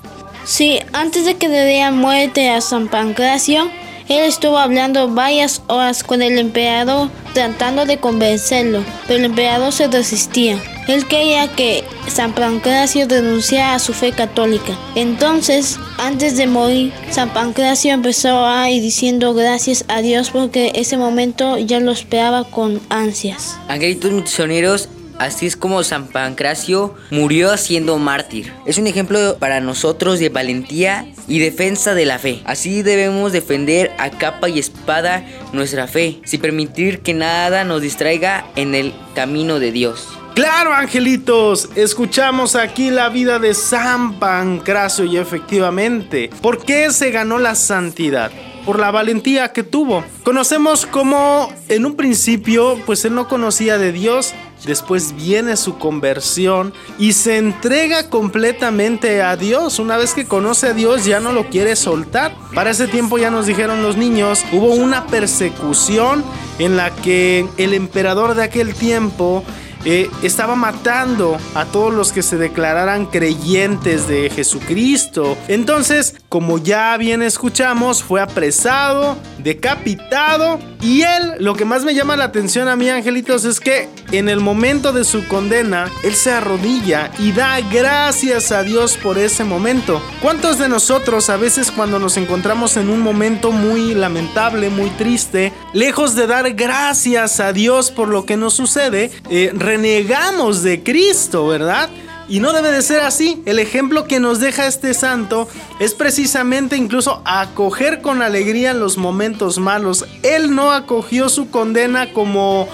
Sí, 0.45 0.81
antes 0.93 1.25
de 1.25 1.37
que 1.37 1.49
le 1.49 1.67
dieran 1.67 1.99
muerte 1.99 2.51
a 2.51 2.61
San 2.61 2.89
Pancracio, 2.89 3.71
él 4.09 4.25
estuvo 4.25 4.59
hablando 4.59 5.09
varias 5.09 5.63
horas 5.69 6.03
con 6.03 6.21
el 6.21 6.39
emperador 6.39 7.09
tratando 7.33 7.87
de 7.87 7.99
convencerlo, 7.99 8.85
pero 9.07 9.21
el 9.21 9.27
emperador 9.27 9.73
se 9.73 9.87
resistía. 9.87 10.59
Él 10.89 11.07
quería 11.07 11.47
que 11.49 11.85
San 12.09 12.35
Pancracio 12.35 13.07
renunciara 13.09 13.77
a 13.77 13.79
su 13.79 13.95
fe 13.95 14.11
católica. 14.11 14.77
Entonces, 14.97 15.79
antes 15.97 16.37
de 16.37 16.49
morir, 16.49 16.93
San 17.11 17.33
Pancracio 17.33 17.95
empezó 17.95 18.45
a 18.45 18.69
ir 18.69 18.83
diciendo 18.83 19.33
gracias 19.33 19.85
a 19.87 20.03
Dios 20.03 20.31
porque 20.31 20.73
ese 20.75 20.97
momento 20.97 21.57
ya 21.59 21.79
lo 21.79 21.93
esperaba 21.93 22.45
con 22.45 22.81
ansias. 22.89 23.57
Angelitos 23.69 24.11
misioneros 24.11 24.89
Así 25.23 25.47
es 25.47 25.57
como 25.57 25.85
San 25.85 26.09
Pancracio 26.09 26.97
murió 27.13 27.57
siendo 27.57 27.97
mártir. 27.97 28.53
Es 28.67 28.77
un 28.79 28.89
ejemplo 28.89 29.37
para 29.39 29.61
nosotros 29.61 30.19
de 30.19 30.31
valentía 30.31 31.07
y 31.29 31.39
defensa 31.39 31.95
de 31.95 32.07
la 32.07 32.19
fe. 32.19 32.41
Así 32.45 32.83
debemos 32.83 33.31
defender 33.31 33.93
a 33.99 34.11
capa 34.11 34.49
y 34.49 34.59
espada 34.59 35.25
nuestra 35.53 35.87
fe, 35.87 36.21
sin 36.25 36.41
permitir 36.41 37.03
que 37.03 37.15
nada 37.15 37.63
nos 37.63 37.83
distraiga 37.83 38.47
en 38.57 38.75
el 38.75 38.93
camino 39.15 39.61
de 39.61 39.71
Dios. 39.71 40.09
Claro, 40.35 40.73
angelitos, 40.73 41.69
escuchamos 41.77 42.57
aquí 42.57 42.91
la 42.91 43.09
vida 43.09 43.39
de 43.39 43.55
San 43.55 44.19
Pancracio 44.19 45.05
y 45.05 45.19
efectivamente, 45.19 46.31
¿por 46.41 46.65
qué 46.65 46.91
se 46.91 47.13
ganó 47.13 47.39
la 47.39 47.55
santidad? 47.55 48.33
por 48.65 48.79
la 48.79 48.91
valentía 48.91 49.53
que 49.53 49.63
tuvo. 49.63 50.05
Conocemos 50.25 50.87
cómo 50.87 51.53
en 51.69 51.85
un 51.85 51.97
principio 51.97 52.79
pues 52.87 53.05
él 53.05 53.15
no 53.15 53.29
conocía 53.29 53.79
de 53.79 53.93
Dios, 53.93 54.35
después 54.65 55.15
viene 55.15 55.57
su 55.57 55.79
conversión 55.79 56.73
y 56.99 57.13
se 57.13 57.39
entrega 57.39 58.09
completamente 58.09 59.23
a 59.23 59.37
Dios. 59.37 59.79
Una 59.79 59.97
vez 59.97 60.15
que 60.15 60.27
conoce 60.27 60.69
a 60.69 60.75
Dios 60.75 61.05
ya 61.05 61.21
no 61.21 61.33
lo 61.33 61.49
quiere 61.49 61.77
soltar. 61.77 62.35
Para 62.55 62.71
ese 62.71 62.89
tiempo 62.89 63.19
ya 63.19 63.31
nos 63.31 63.47
dijeron 63.47 63.83
los 63.83 63.97
niños, 63.97 64.45
hubo 64.53 64.67
una 64.75 65.07
persecución 65.07 66.25
en 66.59 66.77
la 66.77 66.95
que 66.95 67.47
el 67.57 67.75
emperador 67.75 68.35
de 68.35 68.45
aquel 68.45 68.75
tiempo 68.75 69.45
eh, 69.85 70.11
estaba 70.23 70.55
matando 70.55 71.37
a 71.55 71.65
todos 71.67 71.93
los 71.93 72.13
que 72.13 72.23
se 72.23 72.37
declararan 72.37 73.07
creyentes 73.07 74.09
de 74.09 74.31
Jesucristo. 74.31 75.37
Entonces, 75.49 76.15
como 76.29 76.59
ya 76.59 76.97
bien 76.97 77.23
escuchamos, 77.23 78.03
fue 78.03 78.21
apresado, 78.21 79.17
decapitado 79.39 80.59
y 80.81 81.03
él, 81.03 81.35
lo 81.39 81.55
que 81.55 81.65
más 81.65 81.85
me 81.85 81.95
llama 81.95 82.17
la 82.17 82.25
atención 82.25 82.69
a 82.69 82.77
mí, 82.77 82.89
angelitos, 82.89 83.45
es 83.45 83.61
que 83.61 83.89
en 84.11 84.29
el 84.29 84.41
momento 84.41 84.93
de 84.93 85.05
su 85.05 85.27
condena, 85.29 85.91
él 86.03 86.15
se 86.15 86.33
arrodilla 86.33 87.11
y 87.19 87.33
da 87.33 87.61
gracias 87.61 88.51
a 88.51 88.63
Dios 88.63 88.97
por 88.97 89.17
ese 89.17 89.45
momento. 89.45 90.03
¿Cuántos 90.21 90.59
de 90.59 90.69
nosotros 90.69 91.31
a 91.31 91.37
veces 91.37 91.71
cuando 91.71 91.99
nos 91.99 92.17
encontramos 92.17 92.77
en 92.77 92.91
un 92.91 93.01
momento 93.01 93.53
muy 93.53 93.95
lamentable, 93.95 94.71
muy 94.71 94.91
triste, 94.91 95.53
lejos 95.73 96.15
de 96.15 96.27
dar 96.27 96.53
gracias 96.55 97.41
a 97.41 97.53
Dios 97.53 97.91
por 97.91 98.09
lo 98.09 98.27
que 98.27 98.37
nos 98.37 98.55
sucede, 98.55 99.11
eh, 99.31 99.53
renegamos 99.73 100.63
de 100.63 100.83
Cristo, 100.83 101.47
¿verdad? 101.47 101.89
Y 102.29 102.41
no 102.41 102.53
debe 102.53 102.71
de 102.71 102.83
ser 102.83 103.01
así. 103.01 103.43
El 103.47 103.59
ejemplo 103.59 104.05
que 104.05 104.21
nos 104.21 104.39
deja 104.39 104.67
este 104.67 104.93
santo 104.93 105.49
es 105.81 105.95
precisamente 105.95 106.77
incluso 106.77 107.23
acoger 107.25 108.03
con 108.03 108.21
alegría 108.21 108.75
los 108.75 108.99
momentos 108.99 109.57
malos. 109.59 110.05
Él 110.23 110.55
no 110.55 110.73
acogió 110.73 111.31
su 111.31 111.49
condena 111.49 112.13
como 112.13 112.69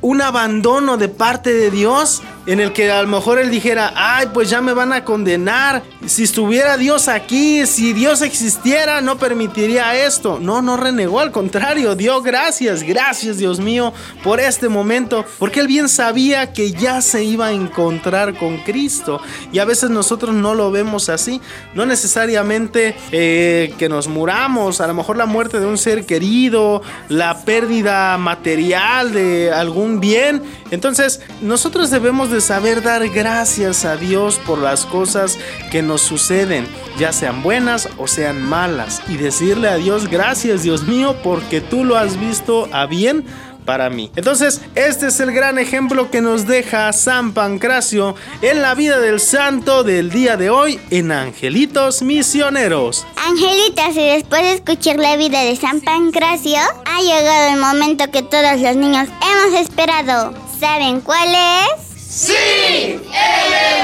un 0.00 0.22
abandono 0.22 0.96
de 0.96 1.08
parte 1.08 1.52
de 1.52 1.70
Dios 1.70 2.22
en 2.46 2.60
el 2.60 2.72
que 2.72 2.90
a 2.90 3.02
lo 3.02 3.08
mejor 3.08 3.38
él 3.38 3.50
dijera, 3.50 3.92
ay, 3.94 4.28
pues 4.32 4.50
ya 4.50 4.60
me 4.60 4.72
van 4.72 4.92
a 4.92 5.04
condenar. 5.04 5.82
Si 6.06 6.24
estuviera 6.24 6.76
Dios 6.76 7.08
aquí, 7.08 7.66
si 7.66 7.92
Dios 7.92 8.22
existiera, 8.22 9.00
no 9.00 9.18
permitiría 9.18 10.04
esto. 10.06 10.38
No, 10.40 10.62
no 10.62 10.76
renegó, 10.76 11.20
al 11.20 11.30
contrario, 11.30 11.94
dio 11.94 12.22
gracias, 12.22 12.82
gracias 12.82 13.38
Dios 13.38 13.60
mío 13.60 13.92
por 14.24 14.40
este 14.40 14.68
momento, 14.68 15.24
porque 15.38 15.60
él 15.60 15.66
bien 15.66 15.88
sabía 15.88 16.52
que 16.52 16.72
ya 16.72 17.02
se 17.02 17.22
iba 17.22 17.48
a 17.48 17.52
encontrar 17.52 18.36
con 18.36 18.58
Cristo. 18.58 19.20
Y 19.52 19.58
a 19.58 19.64
veces 19.64 19.90
nosotros 19.90 20.34
no 20.34 20.54
lo 20.54 20.70
vemos 20.70 21.08
así, 21.08 21.40
no 21.74 21.86
necesariamente 21.86 22.96
eh, 23.12 23.74
que 23.78 23.88
nos 23.88 24.08
muramos, 24.08 24.80
a 24.80 24.86
lo 24.86 24.94
mejor 24.94 25.16
la 25.16 25.26
muerte 25.26 25.60
de 25.60 25.66
un 25.66 25.78
ser 25.78 26.06
querido, 26.06 26.82
la 27.08 27.44
pérdida 27.44 28.16
material 28.18 29.12
de 29.12 29.39
algún 29.48 30.00
bien. 30.00 30.42
Entonces, 30.70 31.20
nosotros 31.40 31.90
debemos 31.90 32.30
de 32.30 32.40
saber 32.40 32.82
dar 32.82 33.08
gracias 33.08 33.84
a 33.84 33.96
Dios 33.96 34.38
por 34.46 34.58
las 34.58 34.84
cosas 34.84 35.38
que 35.70 35.82
nos 35.82 36.02
suceden, 36.02 36.66
ya 36.98 37.12
sean 37.12 37.42
buenas 37.42 37.88
o 37.96 38.06
sean 38.06 38.42
malas, 38.42 39.02
y 39.08 39.16
decirle 39.16 39.68
a 39.68 39.76
Dios 39.76 40.08
gracias 40.08 40.62
Dios 40.62 40.84
mío 40.84 41.16
porque 41.22 41.60
tú 41.60 41.84
lo 41.84 41.96
has 41.96 42.18
visto 42.18 42.68
a 42.72 42.86
bien 42.86 43.24
para 43.60 43.90
mí. 43.90 44.10
Entonces, 44.16 44.60
este 44.74 45.08
es 45.08 45.20
el 45.20 45.32
gran 45.32 45.58
ejemplo 45.58 46.10
que 46.10 46.20
nos 46.20 46.46
deja 46.46 46.92
San 46.92 47.32
Pancracio 47.32 48.14
en 48.42 48.62
la 48.62 48.74
vida 48.74 48.98
del 48.98 49.20
santo 49.20 49.84
del 49.84 50.10
día 50.10 50.36
de 50.36 50.50
hoy 50.50 50.80
en 50.90 51.12
Angelitos 51.12 52.02
Misioneros. 52.02 53.06
Angelitas, 53.16 53.96
y 53.96 54.06
después 54.06 54.42
de 54.42 54.54
escuchar 54.54 54.96
la 54.96 55.16
vida 55.16 55.42
de 55.42 55.56
San 55.56 55.80
Pancracio, 55.80 56.58
ha 56.86 57.00
llegado 57.00 57.54
el 57.54 57.60
momento 57.60 58.10
que 58.10 58.22
todos 58.22 58.60
los 58.60 58.76
niños 58.76 59.08
hemos 59.08 59.60
esperado. 59.60 60.34
¿Saben 60.58 61.00
cuál 61.00 61.28
es? 61.28 61.90
¡Sí! 61.96 62.32
¡El 62.34 63.00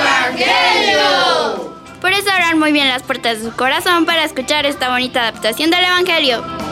Evangelio! 0.00 1.76
Por 2.00 2.12
eso 2.12 2.30
abran 2.30 2.58
muy 2.58 2.72
bien 2.72 2.88
las 2.88 3.02
puertas 3.02 3.38
de 3.38 3.44
su 3.50 3.56
corazón 3.56 4.04
para 4.04 4.24
escuchar 4.24 4.66
esta 4.66 4.90
bonita 4.90 5.22
adaptación 5.22 5.70
del 5.70 5.84
Evangelio. 5.84 6.65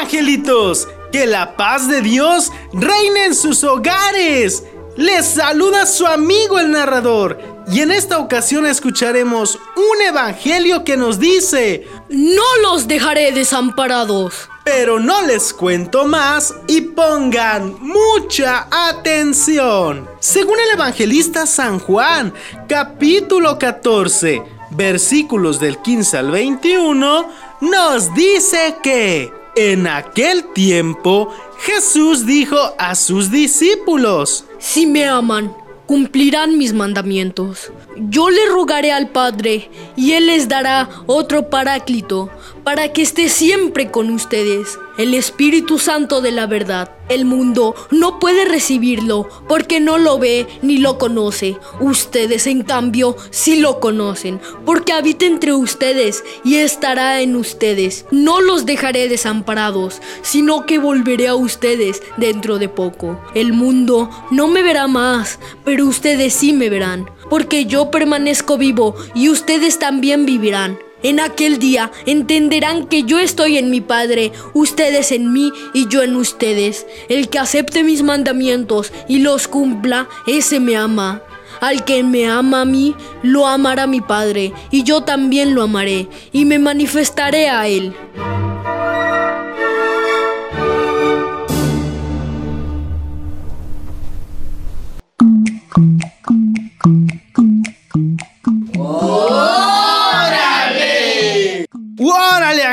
Angelitos! 0.00 0.88
Que 1.12 1.26
la 1.26 1.56
paz 1.56 1.88
de 1.88 2.02
Dios 2.02 2.52
reine 2.72 3.26
en 3.26 3.34
sus 3.34 3.64
hogares. 3.64 4.62
Les 4.96 5.26
saluda 5.26 5.86
su 5.86 6.06
amigo 6.06 6.58
el 6.58 6.70
narrador. 6.70 7.38
Y 7.70 7.80
en 7.80 7.92
esta 7.92 8.18
ocasión 8.18 8.66
escucharemos 8.66 9.58
un 9.76 10.02
evangelio 10.06 10.84
que 10.84 10.96
nos 10.96 11.18
dice, 11.18 11.86
No 12.08 12.42
los 12.62 12.88
dejaré 12.88 13.32
desamparados. 13.32 14.48
Pero 14.64 14.98
no 14.98 15.22
les 15.22 15.54
cuento 15.54 16.04
más 16.04 16.54
y 16.66 16.80
pongan 16.80 17.76
mucha 17.80 18.66
atención. 18.70 20.08
Según 20.20 20.58
el 20.60 20.70
evangelista 20.74 21.46
San 21.46 21.78
Juan, 21.78 22.34
capítulo 22.68 23.58
14, 23.58 24.42
versículos 24.70 25.58
del 25.60 25.78
15 25.78 26.18
al 26.18 26.30
21, 26.30 27.30
nos 27.60 28.14
dice 28.14 28.76
que 28.82 29.37
en 29.58 29.88
aquel 29.88 30.44
tiempo 30.52 31.34
Jesús 31.58 32.24
dijo 32.24 32.56
a 32.78 32.94
sus 32.94 33.30
discípulos, 33.32 34.44
Si 34.58 34.86
me 34.86 35.04
aman, 35.04 35.52
cumplirán 35.86 36.56
mis 36.58 36.72
mandamientos. 36.72 37.72
Yo 37.96 38.30
le 38.30 38.46
rogaré 38.46 38.92
al 38.92 39.08
Padre 39.08 39.68
y 39.96 40.12
Él 40.12 40.26
les 40.28 40.48
dará 40.48 40.88
otro 41.06 41.50
paráclito 41.50 42.30
para 42.68 42.92
que 42.92 43.00
esté 43.00 43.30
siempre 43.30 43.90
con 43.90 44.10
ustedes, 44.10 44.78
el 44.98 45.14
Espíritu 45.14 45.78
Santo 45.78 46.20
de 46.20 46.32
la 46.32 46.46
verdad. 46.46 46.90
El 47.08 47.24
mundo 47.24 47.74
no 47.90 48.18
puede 48.18 48.44
recibirlo 48.44 49.26
porque 49.48 49.80
no 49.80 49.96
lo 49.96 50.18
ve 50.18 50.46
ni 50.60 50.76
lo 50.76 50.98
conoce. 50.98 51.56
Ustedes, 51.80 52.46
en 52.46 52.62
cambio, 52.64 53.16
sí 53.30 53.58
lo 53.58 53.80
conocen, 53.80 54.38
porque 54.66 54.92
habita 54.92 55.24
entre 55.24 55.54
ustedes 55.54 56.22
y 56.44 56.56
estará 56.56 57.22
en 57.22 57.36
ustedes. 57.36 58.04
No 58.10 58.42
los 58.42 58.66
dejaré 58.66 59.08
desamparados, 59.08 60.02
sino 60.20 60.66
que 60.66 60.78
volveré 60.78 61.28
a 61.28 61.36
ustedes 61.36 62.02
dentro 62.18 62.58
de 62.58 62.68
poco. 62.68 63.18
El 63.34 63.54
mundo 63.54 64.10
no 64.30 64.46
me 64.46 64.62
verá 64.62 64.88
más, 64.88 65.38
pero 65.64 65.86
ustedes 65.86 66.34
sí 66.34 66.52
me 66.52 66.68
verán, 66.68 67.10
porque 67.30 67.64
yo 67.64 67.90
permanezco 67.90 68.58
vivo 68.58 68.94
y 69.14 69.30
ustedes 69.30 69.78
también 69.78 70.26
vivirán. 70.26 70.78
En 71.02 71.20
aquel 71.20 71.58
día 71.58 71.92
entenderán 72.06 72.88
que 72.88 73.04
yo 73.04 73.20
estoy 73.20 73.56
en 73.56 73.70
mi 73.70 73.80
Padre, 73.80 74.32
ustedes 74.52 75.12
en 75.12 75.32
mí 75.32 75.52
y 75.72 75.86
yo 75.88 76.02
en 76.02 76.16
ustedes. 76.16 76.86
El 77.08 77.28
que 77.28 77.38
acepte 77.38 77.84
mis 77.84 78.02
mandamientos 78.02 78.92
y 79.06 79.20
los 79.20 79.46
cumpla, 79.46 80.08
ese 80.26 80.58
me 80.58 80.76
ama. 80.76 81.22
Al 81.60 81.84
que 81.84 82.02
me 82.02 82.26
ama 82.26 82.62
a 82.62 82.64
mí, 82.64 82.94
lo 83.22 83.46
amará 83.46 83.86
mi 83.86 84.00
Padre, 84.00 84.52
y 84.70 84.82
yo 84.84 85.02
también 85.02 85.54
lo 85.54 85.62
amaré, 85.62 86.08
y 86.32 86.44
me 86.44 86.58
manifestaré 86.58 87.48
a 87.48 87.66
él. 87.66 87.94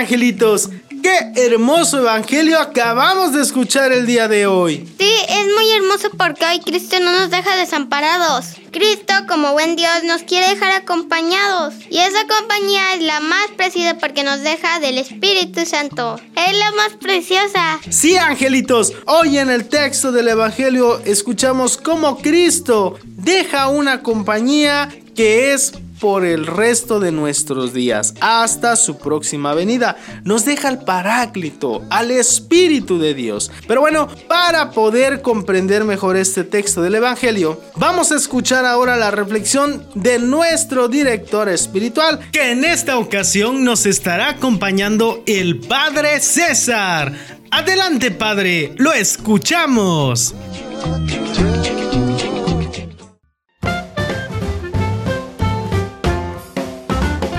Angelitos! 0.05 0.69
¡Qué 1.01 1.47
hermoso 1.47 1.97
evangelio 1.97 2.59
acabamos 2.59 3.33
de 3.33 3.41
escuchar 3.41 3.91
el 3.91 4.05
día 4.05 4.27
de 4.27 4.45
hoy! 4.45 4.87
Sí, 4.99 5.11
es 5.27 5.45
muy 5.55 5.71
hermoso 5.71 6.09
porque 6.15 6.45
hoy 6.45 6.59
Cristo 6.59 6.99
no 6.99 7.11
nos 7.11 7.31
deja 7.31 7.55
desamparados. 7.55 8.53
Cristo, 8.71 9.13
como 9.27 9.53
buen 9.53 9.75
Dios, 9.75 10.03
nos 10.03 10.21
quiere 10.21 10.49
dejar 10.49 10.73
acompañados. 10.73 11.73
Y 11.89 11.97
esa 11.97 12.27
compañía 12.27 12.93
es 12.93 13.01
la 13.01 13.19
más 13.19 13.47
preciosa 13.57 13.97
porque 13.97 14.23
nos 14.23 14.41
deja 14.41 14.79
del 14.79 14.99
Espíritu 14.99 15.65
Santo. 15.65 16.19
Es 16.35 16.55
la 16.55 16.71
más 16.73 16.93
preciosa. 17.01 17.79
Sí, 17.89 18.15
angelitos, 18.15 18.93
hoy 19.07 19.39
en 19.39 19.49
el 19.49 19.67
texto 19.67 20.11
del 20.11 20.27
Evangelio 20.27 21.01
escuchamos 21.03 21.77
cómo 21.77 22.19
Cristo 22.19 22.99
deja 23.03 23.69
una 23.69 24.03
compañía 24.03 24.89
que 25.15 25.53
es 25.53 25.71
por 25.99 26.25
el 26.25 26.45
resto 26.45 26.99
de 26.99 27.11
nuestros 27.11 27.73
días 27.73 28.13
hasta 28.19 28.75
su 28.75 28.97
próxima 28.97 29.53
venida. 29.53 29.97
Nos 30.23 30.45
deja 30.45 30.67
al 30.67 30.83
Paráclito, 30.83 31.83
al 31.89 32.11
Espíritu 32.11 32.99
de 32.99 33.13
Dios. 33.13 33.51
Pero 33.67 33.81
bueno, 33.81 34.07
para 34.27 34.71
poder 34.71 35.21
comprender 35.21 35.83
mejor 35.83 36.17
este 36.17 36.43
texto 36.43 36.81
del 36.81 36.95
Evangelio, 36.95 37.61
vamos 37.75 38.11
a 38.11 38.15
escuchar 38.15 38.65
ahora 38.65 38.95
la 38.95 39.11
reflexión 39.11 39.85
de 39.95 40.19
nuestro 40.19 40.87
director 40.87 41.49
espiritual, 41.49 42.19
que 42.31 42.51
en 42.51 42.65
esta 42.65 42.97
ocasión 42.97 43.63
nos 43.63 43.85
estará 43.85 44.29
acompañando 44.29 45.23
el 45.25 45.59
Padre 45.59 46.19
César. 46.19 47.13
Adelante, 47.51 48.11
Padre, 48.11 48.73
lo 48.77 48.91
escuchamos. 48.91 50.35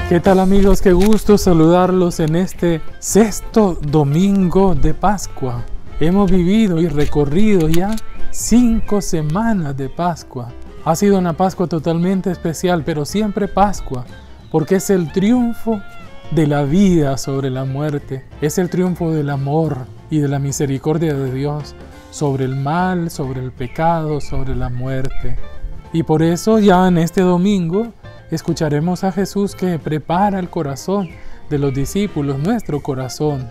¿Qué 0.08 0.20
tal 0.20 0.38
amigos? 0.38 0.82
Qué 0.82 0.92
gusto 0.92 1.36
saludarlos 1.36 2.20
en 2.20 2.36
este 2.36 2.80
sexto 3.00 3.76
domingo 3.82 4.76
de 4.76 4.94
Pascua. 4.94 5.64
Hemos 5.98 6.30
vivido 6.30 6.80
y 6.80 6.86
recorrido 6.86 7.68
ya 7.68 7.96
cinco 8.30 9.00
semanas 9.00 9.76
de 9.76 9.88
Pascua. 9.88 10.52
Ha 10.84 10.94
sido 10.94 11.18
una 11.18 11.32
Pascua 11.32 11.66
totalmente 11.66 12.30
especial, 12.30 12.84
pero 12.84 13.04
siempre 13.04 13.48
Pascua, 13.48 14.06
porque 14.52 14.76
es 14.76 14.90
el 14.90 15.10
triunfo 15.10 15.80
de 16.30 16.46
la 16.46 16.62
vida 16.62 17.18
sobre 17.18 17.50
la 17.50 17.64
muerte, 17.64 18.24
es 18.40 18.58
el 18.58 18.70
triunfo 18.70 19.10
del 19.10 19.28
amor 19.28 19.86
y 20.08 20.20
de 20.20 20.28
la 20.28 20.38
misericordia 20.38 21.14
de 21.14 21.32
Dios 21.32 21.74
sobre 22.12 22.44
el 22.44 22.54
mal, 22.54 23.10
sobre 23.10 23.42
el 23.42 23.50
pecado, 23.50 24.20
sobre 24.20 24.54
la 24.54 24.68
muerte. 24.68 25.36
Y 25.92 26.04
por 26.04 26.22
eso 26.22 26.60
ya 26.60 26.86
en 26.86 26.96
este 26.96 27.22
domingo 27.22 27.88
escucharemos 28.30 29.04
a 29.04 29.12
Jesús 29.12 29.54
que 29.54 29.78
prepara 29.78 30.38
el 30.38 30.48
corazón 30.48 31.08
de 31.50 31.58
los 31.58 31.72
discípulos, 31.74 32.38
nuestro 32.38 32.82
corazón, 32.82 33.48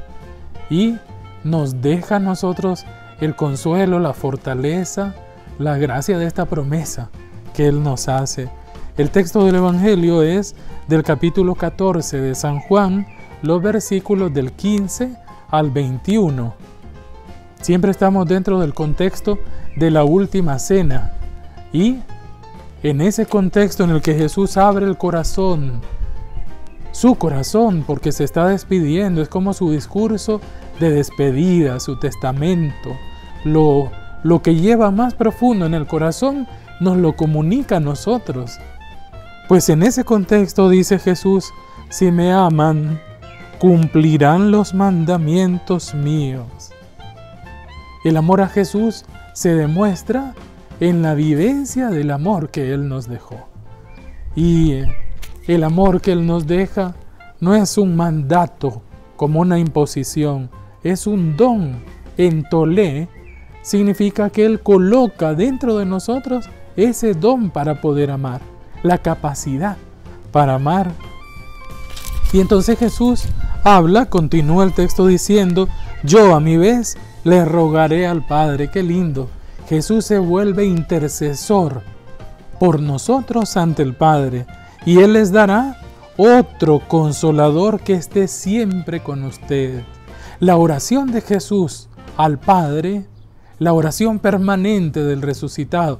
y 0.70 0.98
nos 1.44 1.82
deja 1.82 2.18
a 2.18 2.20
nosotros 2.20 2.86
el 3.22 3.36
consuelo, 3.36 4.00
la 4.00 4.14
fortaleza, 4.14 5.16
la 5.60 5.78
gracia 5.78 6.18
de 6.18 6.26
esta 6.26 6.46
promesa 6.46 7.10
que 7.54 7.68
Él 7.68 7.82
nos 7.84 8.10
hace. 8.10 8.50
El 8.98 9.10
texto 9.10 9.46
del 9.46 9.56
Evangelio 9.56 10.22
es 10.22 10.56
del 10.88 11.04
capítulo 11.04 11.56
14 11.56 12.20
de 12.20 12.36
San 12.36 12.60
Juan, 12.60 13.08
los 13.42 13.62
versículos 13.62 14.34
del 14.34 14.52
15 14.52 15.16
al 15.50 15.72
21. 15.72 16.54
Siempre 17.62 17.92
estamos 17.92 18.28
dentro 18.28 18.60
del 18.60 18.74
contexto 18.74 19.40
de 19.76 19.92
la 19.92 20.04
última 20.04 20.60
cena 20.60 21.14
y 21.74 21.98
en 22.86 23.02
ese 23.02 23.26
contexto 23.26 23.84
en 23.84 23.90
el 23.90 24.04
que 24.04 24.14
Jesús 24.14 24.58
abre 24.58 24.86
el 24.86 24.96
corazón, 24.96 25.82
su 26.92 27.16
corazón, 27.16 27.84
porque 27.86 28.12
se 28.12 28.24
está 28.24 28.46
despidiendo, 28.48 29.24
es 29.24 29.28
como 29.28 29.56
su 29.56 29.72
discurso 29.72 30.40
de 30.80 30.92
despedida, 30.92 31.80
su 31.80 31.98
testamento, 31.98 32.96
lo, 33.44 33.90
lo 34.22 34.44
que 34.44 34.54
lleva 34.54 34.92
más 34.92 35.16
profundo 35.16 35.66
en 35.66 35.74
el 35.74 35.88
corazón, 35.88 36.48
nos 36.80 36.98
lo 36.98 37.16
comunica 37.16 37.78
a 37.78 37.80
nosotros. 37.80 38.60
Pues 39.48 39.68
en 39.70 39.82
ese 39.82 40.04
contexto 40.04 40.70
dice 40.70 41.00
Jesús, 41.00 41.52
si 41.90 42.12
me 42.12 42.32
aman, 42.32 43.02
cumplirán 43.58 44.52
los 44.52 44.76
mandamientos 44.76 45.96
míos. 45.96 46.70
El 48.04 48.16
amor 48.16 48.42
a 48.42 48.48
Jesús 48.48 49.06
se 49.34 49.56
demuestra 49.56 50.36
en 50.80 51.02
la 51.02 51.14
vivencia 51.14 51.90
del 51.90 52.12
amor 52.12 52.50
que 52.50 52.74
Él 52.74 52.88
nos 52.88 53.08
dejó. 53.08 53.48
Y 54.36 54.82
el 55.48 55.64
amor 55.64 56.02
que 56.02 56.12
Él 56.12 56.26
nos 56.26 56.48
deja 56.48 56.96
no 57.40 57.56
es 57.56 57.78
un 57.78 57.96
mandato 57.96 58.82
como 59.16 59.40
una 59.40 59.60
imposición, 59.60 60.50
es 60.84 61.08
un 61.08 61.38
don. 61.38 61.84
En 62.18 62.48
Tolé 62.48 63.10
significa 63.62 64.30
que 64.30 64.46
Él 64.46 64.62
coloca 64.62 65.34
dentro 65.34 65.78
de 65.78 65.86
nosotros 65.86 66.50
ese 66.76 67.14
don 67.14 67.50
para 67.50 67.82
poder 67.82 68.12
amar, 68.12 68.42
la 68.84 68.98
capacidad 68.98 69.78
para 70.32 70.56
amar. 70.56 70.92
Y 72.34 72.40
entonces 72.40 72.78
Jesús 72.78 73.26
habla, 73.64 74.08
continúa 74.08 74.64
el 74.64 74.74
texto 74.74 75.08
diciendo, 75.08 75.70
yo 76.04 76.36
a 76.36 76.40
mi 76.40 76.58
vez 76.58 76.98
le 77.24 77.46
rogaré 77.46 78.06
al 78.06 78.26
Padre, 78.26 78.70
qué 78.70 78.84
lindo, 78.84 79.30
Jesús 79.68 80.06
se 80.06 80.20
vuelve 80.20 80.66
intercesor 80.66 81.82
por 82.60 82.80
nosotros 82.80 83.58
ante 83.58 83.84
el 83.84 83.96
Padre 83.96 84.46
y 84.86 85.00
Él 85.00 85.14
les 85.14 85.32
dará 85.32 85.78
otro 86.18 86.82
consolador 86.88 87.80
que 87.80 87.94
esté 87.94 88.28
siempre 88.28 89.02
con 89.02 89.24
ustedes. 89.24 89.84
La 90.40 90.58
oración 90.58 91.12
de 91.12 91.22
Jesús 91.22 91.90
al 92.18 92.38
Padre, 92.38 93.06
la 93.60 93.74
oración 93.74 94.20
permanente 94.20 95.04
del 95.04 95.22
resucitado. 95.22 96.00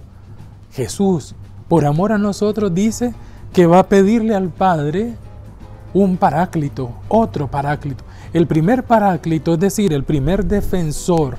Jesús, 0.72 1.36
por 1.68 1.86
amor 1.86 2.12
a 2.12 2.18
nosotros, 2.18 2.74
dice 2.74 3.14
que 3.52 3.66
va 3.66 3.80
a 3.80 3.90
pedirle 3.90 4.36
al 4.36 4.50
Padre 4.50 5.16
un 5.94 6.18
paráclito, 6.18 6.92
otro 7.08 7.50
paráclito. 7.50 8.04
el 8.34 8.48
primer 8.48 8.84
paráclito, 8.84 9.54
es 9.54 9.60
decir, 9.60 9.94
el 9.94 10.04
primer 10.04 10.46
defensor, 10.46 11.38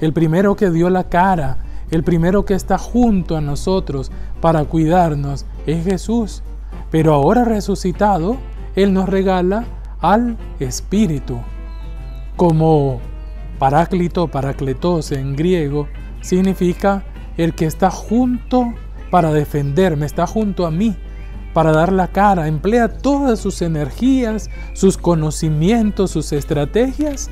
el 0.00 0.12
primero 0.12 0.54
que 0.54 0.70
dio 0.70 0.88
la 0.90 1.04
cara, 1.04 1.58
el 1.90 2.02
primero 2.02 2.44
que 2.44 2.54
está 2.54 2.78
junto 2.78 3.36
a 3.36 3.40
nosotros 3.40 4.10
para 4.40 4.64
cuidarnos, 4.64 5.46
es 5.66 5.84
Jesús. 5.84 6.42
Pero 6.90 7.14
ahora 7.14 7.44
resucitado, 7.44 8.36
Él 8.74 8.92
nos 8.92 9.08
regala 9.08 9.64
al 10.00 10.36
Espíritu. 10.60 11.38
Como 12.36 13.00
paráclito, 13.58 14.28
paracletos 14.28 15.12
en 15.12 15.36
griego, 15.36 15.88
significa 16.20 17.04
el 17.36 17.54
que 17.54 17.66
está 17.66 17.90
junto 17.90 18.74
para 19.10 19.32
defenderme, 19.32 20.06
está 20.06 20.26
junto 20.26 20.66
a 20.66 20.70
mí, 20.70 20.96
para 21.52 21.72
dar 21.72 21.92
la 21.92 22.08
cara, 22.08 22.48
emplea 22.48 22.98
todas 22.98 23.38
sus 23.38 23.62
energías, 23.62 24.50
sus 24.74 24.98
conocimientos, 24.98 26.10
sus 26.10 26.32
estrategias 26.32 27.30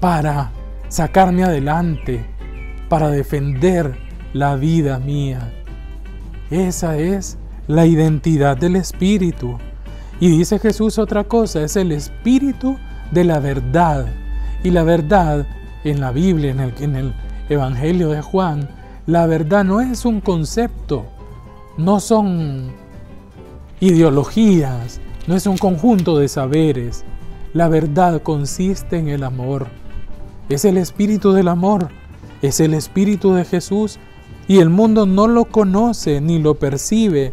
para 0.00 0.52
sacarme 0.88 1.44
adelante, 1.44 2.24
para 2.88 3.10
defender 3.10 3.96
la 4.32 4.56
vida 4.56 4.98
mía. 4.98 5.52
Esa 6.50 6.96
es 6.96 7.38
la 7.66 7.86
identidad 7.86 8.56
del 8.56 8.76
Espíritu. 8.76 9.58
Y 10.20 10.28
dice 10.30 10.58
Jesús 10.58 10.98
otra 10.98 11.24
cosa, 11.24 11.62
es 11.62 11.76
el 11.76 11.92
Espíritu 11.92 12.76
de 13.10 13.24
la 13.24 13.38
verdad. 13.38 14.06
Y 14.62 14.70
la 14.70 14.82
verdad 14.82 15.46
en 15.84 16.00
la 16.00 16.10
Biblia, 16.10 16.50
en 16.50 16.96
el, 16.96 17.14
Evangelio 17.48 18.08
de 18.08 18.22
Juan, 18.22 18.68
la 19.06 19.26
verdad 19.26 19.62
no 19.62 19.80
es 19.80 20.04
un 20.04 20.20
concepto, 20.20 21.06
no 21.78 22.00
son 22.00 22.72
ideologías, 23.78 25.00
no 25.28 25.36
es 25.36 25.46
un 25.46 25.56
conjunto 25.56 26.18
de 26.18 26.26
saberes. 26.26 27.04
La 27.52 27.68
verdad 27.68 28.20
consiste 28.20 28.98
en 28.98 29.06
el 29.06 29.22
amor. 29.22 29.68
Es 30.48 30.64
el 30.64 30.76
espíritu 30.76 31.32
del 31.32 31.46
amor, 31.46 31.88
es 32.46 32.60
el 32.60 32.74
espíritu 32.74 33.34
de 33.34 33.44
Jesús 33.44 33.98
y 34.48 34.58
el 34.58 34.70
mundo 34.70 35.06
no 35.06 35.26
lo 35.26 35.46
conoce 35.46 36.20
ni 36.20 36.38
lo 36.38 36.54
percibe 36.54 37.32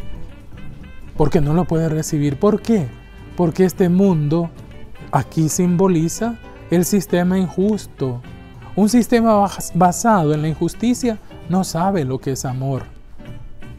porque 1.18 1.42
no 1.42 1.54
lo 1.54 1.66
puede 1.66 1.90
recibir. 1.90 2.38
¿Por 2.38 2.62
qué? 2.62 2.88
Porque 3.36 3.66
este 3.66 3.90
mundo 3.90 4.50
aquí 5.12 5.50
simboliza 5.50 6.36
el 6.72 6.86
sistema 6.86 7.38
injusto. 7.38 8.22
Un 8.76 8.90
sistema 8.90 9.48
basado 9.76 10.34
en 10.34 10.42
la 10.42 10.48
injusticia 10.48 11.20
no 11.50 11.64
sabe 11.64 12.06
lo 12.06 12.18
que 12.18 12.32
es 12.32 12.46
amor. 12.46 12.84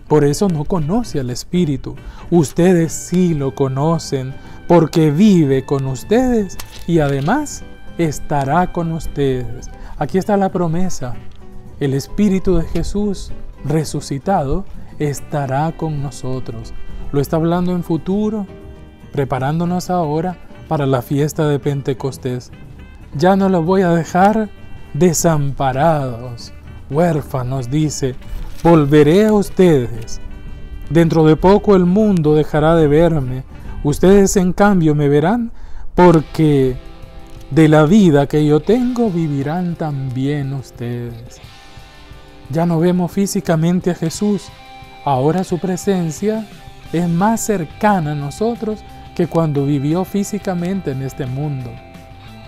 Por 0.06 0.24
eso 0.24 0.48
no 0.48 0.64
conoce 0.64 1.18
al 1.18 1.30
Espíritu. 1.30 1.96
Ustedes 2.30 2.92
sí 2.92 3.34
lo 3.34 3.54
conocen 3.54 4.34
porque 4.68 5.10
vive 5.10 5.64
con 5.64 5.86
ustedes 5.86 6.56
y 6.86 7.00
además 7.00 7.64
estará 7.98 8.72
con 8.72 8.92
ustedes. 8.92 9.70
Aquí 9.98 10.18
está 10.18 10.36
la 10.36 10.50
promesa. 10.50 11.14
El 11.80 11.94
Espíritu 11.94 12.56
de 12.56 12.64
Jesús 12.64 13.32
resucitado 13.64 14.64
estará 14.98 15.72
con 15.76 16.02
nosotros. 16.02 16.72
Lo 17.12 17.20
está 17.20 17.36
hablando 17.36 17.72
en 17.72 17.84
futuro, 17.84 18.46
preparándonos 19.12 19.90
ahora 19.90 20.36
para 20.68 20.86
la 20.86 21.02
fiesta 21.02 21.48
de 21.48 21.58
Pentecostés. 21.58 22.50
Ya 23.16 23.36
no 23.36 23.48
lo 23.48 23.62
voy 23.62 23.82
a 23.82 23.90
dejar 23.90 24.48
desamparados 24.94 26.52
huérfanos, 26.90 27.70
dice, 27.70 28.14
volveré 28.62 29.26
a 29.26 29.32
ustedes. 29.32 30.20
Dentro 30.90 31.24
de 31.24 31.36
poco 31.36 31.76
el 31.76 31.84
mundo 31.84 32.34
dejará 32.34 32.76
de 32.76 32.88
verme. 32.88 33.44
Ustedes 33.82 34.36
en 34.36 34.52
cambio 34.52 34.94
me 34.94 35.08
verán 35.08 35.52
porque 35.94 36.76
de 37.50 37.68
la 37.68 37.84
vida 37.84 38.26
que 38.26 38.44
yo 38.44 38.60
tengo 38.60 39.10
vivirán 39.10 39.76
también 39.76 40.52
ustedes. 40.54 41.40
Ya 42.50 42.66
no 42.66 42.78
vemos 42.80 43.12
físicamente 43.12 43.90
a 43.90 43.94
Jesús. 43.94 44.48
Ahora 45.04 45.44
su 45.44 45.58
presencia 45.58 46.46
es 46.92 47.08
más 47.08 47.40
cercana 47.40 48.12
a 48.12 48.16
nosotros 48.16 48.80
que 49.14 49.26
cuando 49.26 49.64
vivió 49.64 50.04
físicamente 50.04 50.92
en 50.92 51.02
este 51.02 51.26
mundo. 51.26 51.70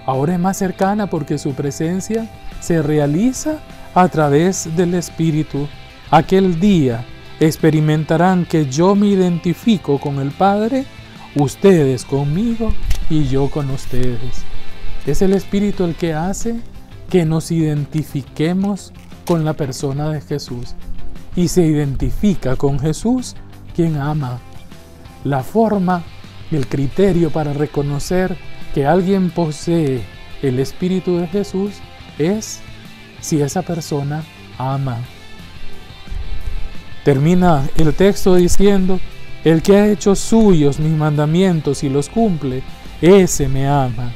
Ahora 0.05 0.35
es 0.35 0.39
más 0.39 0.57
cercana 0.57 1.09
porque 1.09 1.39
su 1.39 1.53
presencia 1.55 2.29
se 2.61 2.83
realiza 2.83 3.59
a 3.95 4.09
través 4.09 4.77
del 4.77 4.95
Espíritu, 4.95 5.69
aquel 6.11 6.61
día 6.61 7.05
experimentarán 7.41 8.45
que 8.45 8.67
yo 8.67 8.95
me 8.95 9.09
identifico 9.09 9.99
con 9.99 10.19
el 10.19 10.31
Padre, 10.31 10.87
ustedes 11.35 12.05
conmigo 12.05 12.73
y 13.11 13.25
yo 13.25 13.51
con 13.51 13.71
ustedes. 13.71 14.45
Es 15.07 15.23
el 15.23 15.35
Espíritu 15.35 15.85
el 15.85 15.95
que 15.95 16.15
hace 16.15 16.61
que 17.09 17.25
nos 17.25 17.53
identifiquemos 17.53 18.93
con 19.25 19.45
la 19.45 19.53
persona 19.53 20.11
de 20.11 20.21
Jesús. 20.21 20.75
Y 21.37 21.49
se 21.49 21.65
identifica 21.65 22.57
con 22.57 22.81
Jesús 22.81 23.37
quien 23.75 23.97
ama. 23.97 24.41
La 25.23 25.43
forma 25.45 26.03
y 26.51 26.57
el 26.57 26.67
criterio 26.67 27.31
para 27.31 27.53
reconocer 27.53 28.37
que 28.75 28.85
alguien 28.87 29.31
posee 29.31 30.03
el 30.43 30.59
Espíritu 30.59 31.19
de 31.19 31.29
Jesús 31.29 31.75
es 32.19 32.61
si 33.21 33.41
esa 33.41 33.63
persona 33.63 34.25
ama. 34.59 34.99
Termina 37.05 37.69
el 37.77 37.95
texto 37.95 38.35
diciendo, 38.35 38.99
el 39.45 39.63
que 39.63 39.77
ha 39.77 39.89
hecho 39.89 40.17
suyos 40.17 40.81
mis 40.81 40.93
mandamientos 40.93 41.85
y 41.85 41.89
los 41.89 42.09
cumple, 42.09 42.65
ese 43.01 43.49
me 43.49 43.69
ama. 43.69 44.13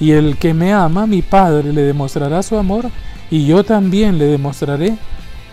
Y 0.00 0.12
el 0.12 0.36
que 0.36 0.54
me 0.54 0.72
ama, 0.72 1.06
mi 1.06 1.22
Padre 1.22 1.72
le 1.72 1.82
demostrará 1.82 2.42
su 2.42 2.56
amor, 2.56 2.90
y 3.30 3.46
yo 3.46 3.64
también 3.64 4.18
le 4.18 4.26
demostraré 4.26 4.96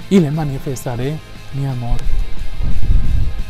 y 0.09 0.19
le 0.19 0.31
manifestaré 0.31 1.17
mi 1.53 1.65
amor. 1.65 1.97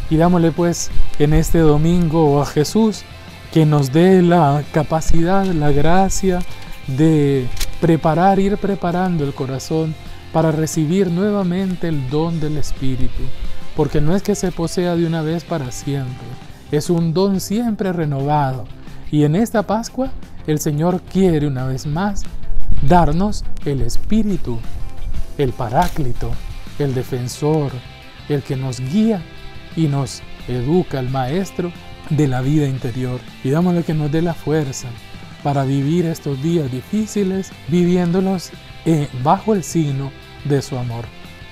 Y 0.09 0.17
dámosle 0.17 0.51
pues 0.51 0.91
en 1.19 1.33
este 1.33 1.59
domingo 1.59 2.41
a 2.41 2.45
Jesús 2.45 3.03
que 3.51 3.65
nos 3.65 3.91
dé 3.91 4.21
la 4.21 4.63
capacidad, 4.71 5.45
la 5.45 5.71
gracia 5.71 6.39
de 6.87 7.47
preparar, 7.81 8.39
ir 8.39 8.57
preparando 8.57 9.23
el 9.23 9.33
corazón 9.33 9.95
para 10.31 10.51
recibir 10.51 11.09
nuevamente 11.09 11.87
el 11.87 12.09
don 12.09 12.39
del 12.39 12.57
Espíritu, 12.57 13.23
porque 13.75 14.01
no 14.01 14.15
es 14.15 14.21
que 14.21 14.35
se 14.35 14.51
posea 14.51 14.95
de 14.95 15.05
una 15.05 15.21
vez 15.21 15.43
para 15.43 15.71
siempre, 15.71 16.27
es 16.71 16.89
un 16.89 17.13
don 17.13 17.39
siempre 17.39 17.93
renovado. 17.93 18.65
Y 19.11 19.23
en 19.23 19.35
esta 19.35 19.63
Pascua 19.63 20.09
el 20.47 20.59
Señor 20.59 21.01
quiere 21.01 21.47
una 21.47 21.65
vez 21.65 21.85
más 21.85 22.23
darnos 22.87 23.43
el 23.65 23.81
Espíritu, 23.81 24.59
el 25.37 25.51
Paráclito, 25.51 26.31
el 26.79 26.93
Defensor, 26.93 27.71
el 28.29 28.41
que 28.43 28.55
nos 28.55 28.79
guía 28.79 29.21
y 29.75 29.87
nos 29.87 30.21
educa, 30.47 30.99
el 30.99 31.09
Maestro 31.09 31.71
de 32.09 32.27
la 32.27 32.41
vida 32.41 32.67
interior. 32.67 33.19
Y 33.43 33.49
dámosle 33.49 33.83
que 33.83 33.93
nos 33.93 34.11
dé 34.11 34.21
la 34.21 34.33
fuerza 34.33 34.87
para 35.43 35.63
vivir 35.63 36.05
estos 36.05 36.41
días 36.41 36.71
difíciles, 36.71 37.51
viviéndolos 37.67 38.51
eh, 38.85 39.07
bajo 39.23 39.53
el 39.53 39.63
signo 39.63 40.11
de 40.43 40.61
su 40.61 40.77
amor. 40.77 41.05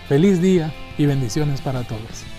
Feliz 0.07 0.41
día 0.41 0.73
y 0.97 1.05
bendiciones 1.05 1.61
para 1.61 1.83
todos. 1.83 2.32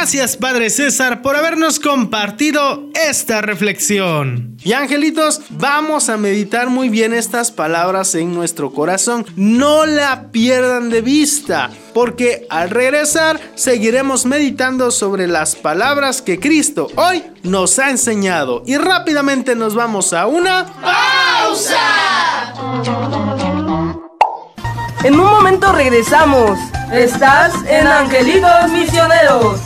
Gracias 0.00 0.36
Padre 0.36 0.70
César 0.70 1.22
por 1.22 1.34
habernos 1.34 1.80
compartido 1.80 2.84
esta 2.94 3.40
reflexión. 3.40 4.56
Y 4.62 4.72
angelitos, 4.72 5.40
vamos 5.50 6.08
a 6.08 6.16
meditar 6.16 6.70
muy 6.70 6.88
bien 6.88 7.12
estas 7.12 7.50
palabras 7.50 8.14
en 8.14 8.32
nuestro 8.32 8.70
corazón. 8.70 9.26
No 9.34 9.86
la 9.86 10.30
pierdan 10.30 10.88
de 10.88 11.02
vista, 11.02 11.70
porque 11.94 12.46
al 12.48 12.70
regresar 12.70 13.40
seguiremos 13.56 14.24
meditando 14.24 14.92
sobre 14.92 15.26
las 15.26 15.56
palabras 15.56 16.22
que 16.22 16.38
Cristo 16.38 16.86
hoy 16.94 17.24
nos 17.42 17.80
ha 17.80 17.90
enseñado. 17.90 18.62
Y 18.66 18.76
rápidamente 18.76 19.56
nos 19.56 19.74
vamos 19.74 20.12
a 20.12 20.28
una 20.28 20.64
pausa. 20.80 21.76
En 25.04 25.18
un 25.18 25.26
momento 25.26 25.72
regresamos. 25.72 26.58
Estás 26.92 27.54
en 27.68 27.86
Angelitos 27.86 28.70
Misioneros. 28.72 29.60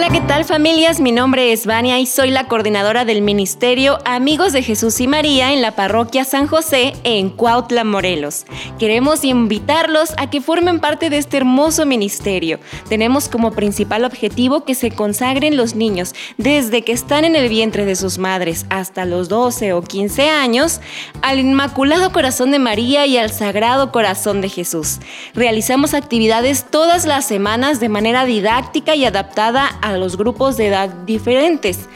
Hola, 0.00 0.08
¿qué 0.08 0.22
tal? 0.22 0.46
familias? 0.46 0.98
Mi 0.98 1.12
nombre 1.12 1.52
es 1.52 1.66
Vania 1.66 1.98
y 2.00 2.06
soy 2.06 2.30
la 2.30 2.48
coordinadora 2.48 3.04
del 3.04 3.20
Ministerio 3.20 3.98
Amigos 4.06 4.54
de 4.54 4.62
Jesús 4.62 4.98
y 5.00 5.06
María 5.06 5.52
en 5.52 5.60
la 5.60 5.76
parroquia 5.76 6.24
San 6.24 6.46
José 6.46 6.94
en 7.04 7.28
Cuautla, 7.28 7.84
Morelos. 7.84 8.46
Queremos 8.78 9.22
invitarlos 9.24 10.14
a 10.16 10.30
que 10.30 10.40
formen 10.40 10.80
parte 10.80 11.10
de 11.10 11.18
este 11.18 11.36
hermoso 11.36 11.84
ministerio. 11.84 12.58
Tenemos 12.88 13.28
como 13.28 13.52
principal 13.52 14.04
objetivo 14.04 14.64
que 14.64 14.74
se 14.74 14.90
consagren 14.90 15.58
los 15.58 15.74
niños 15.74 16.14
desde 16.38 16.82
que 16.82 16.92
están 16.92 17.26
en 17.26 17.36
el 17.36 17.50
vientre 17.50 17.84
de 17.84 17.96
sus 17.96 18.16
madres 18.16 18.64
hasta 18.70 19.04
los 19.04 19.28
12 19.28 19.74
o 19.74 19.82
15 19.82 20.30
años 20.30 20.80
al 21.20 21.38
Inmaculado 21.38 22.12
Corazón 22.12 22.50
de 22.50 22.58
María 22.58 23.04
y 23.06 23.18
al 23.18 23.30
Sagrado 23.30 23.92
Corazón 23.92 24.40
de 24.40 24.48
Jesús. 24.48 24.98
Realizamos 25.34 25.92
actividades 25.92 26.64
todas 26.70 27.04
las 27.04 27.26
semanas 27.26 27.78
de 27.78 27.90
manera 27.90 28.24
didáctica 28.24 28.94
y 28.94 29.04
adaptada 29.04 29.66
a 29.82 29.89
los 29.98 30.16
grupos 30.16 30.56
de 30.56 30.68
edad 30.68 30.88
diferentes. 31.06 31.88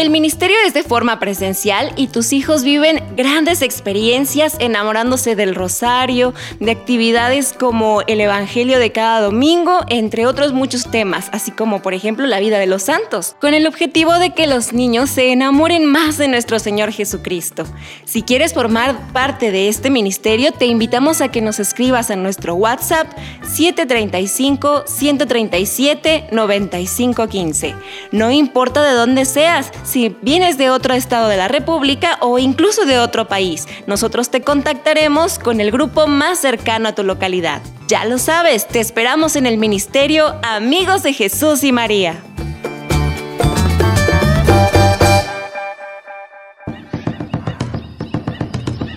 El 0.00 0.08
ministerio 0.08 0.56
es 0.64 0.72
de 0.72 0.82
forma 0.82 1.18
presencial 1.18 1.92
y 1.94 2.06
tus 2.06 2.32
hijos 2.32 2.64
viven 2.64 3.04
grandes 3.16 3.60
experiencias 3.60 4.56
enamorándose 4.58 5.36
del 5.36 5.54
rosario, 5.54 6.32
de 6.58 6.70
actividades 6.70 7.52
como 7.52 8.00
el 8.06 8.22
Evangelio 8.22 8.78
de 8.78 8.92
cada 8.92 9.20
domingo, 9.20 9.80
entre 9.88 10.26
otros 10.26 10.54
muchos 10.54 10.90
temas, 10.90 11.28
así 11.32 11.50
como 11.50 11.82
por 11.82 11.92
ejemplo 11.92 12.26
la 12.26 12.40
vida 12.40 12.58
de 12.58 12.66
los 12.66 12.84
santos, 12.84 13.36
con 13.42 13.52
el 13.52 13.66
objetivo 13.66 14.18
de 14.18 14.30
que 14.30 14.46
los 14.46 14.72
niños 14.72 15.10
se 15.10 15.32
enamoren 15.32 15.84
más 15.84 16.16
de 16.16 16.28
nuestro 16.28 16.58
Señor 16.58 16.92
Jesucristo. 16.92 17.64
Si 18.06 18.22
quieres 18.22 18.54
formar 18.54 19.12
parte 19.12 19.50
de 19.50 19.68
este 19.68 19.90
ministerio, 19.90 20.52
te 20.52 20.64
invitamos 20.64 21.20
a 21.20 21.28
que 21.28 21.42
nos 21.42 21.60
escribas 21.60 22.10
a 22.10 22.16
nuestro 22.16 22.54
WhatsApp 22.54 23.06
735 23.42 24.84
137 24.86 26.28
9515. 26.32 27.74
No 28.12 28.30
importa 28.30 28.82
de 28.82 28.94
dónde 28.94 29.26
seas, 29.26 29.70
si 29.90 30.16
vienes 30.22 30.56
de 30.56 30.70
otro 30.70 30.94
estado 30.94 31.28
de 31.28 31.36
la 31.36 31.48
República 31.48 32.16
o 32.20 32.38
incluso 32.38 32.86
de 32.86 33.00
otro 33.00 33.26
país, 33.26 33.66
nosotros 33.88 34.30
te 34.30 34.40
contactaremos 34.40 35.40
con 35.40 35.60
el 35.60 35.72
grupo 35.72 36.06
más 36.06 36.38
cercano 36.38 36.88
a 36.88 36.94
tu 36.94 37.02
localidad. 37.02 37.60
Ya 37.88 38.04
lo 38.04 38.18
sabes, 38.18 38.68
te 38.68 38.78
esperamos 38.78 39.34
en 39.34 39.46
el 39.46 39.58
Ministerio 39.58 40.36
Amigos 40.44 41.02
de 41.02 41.12
Jesús 41.12 41.64
y 41.64 41.72
María. 41.72 42.22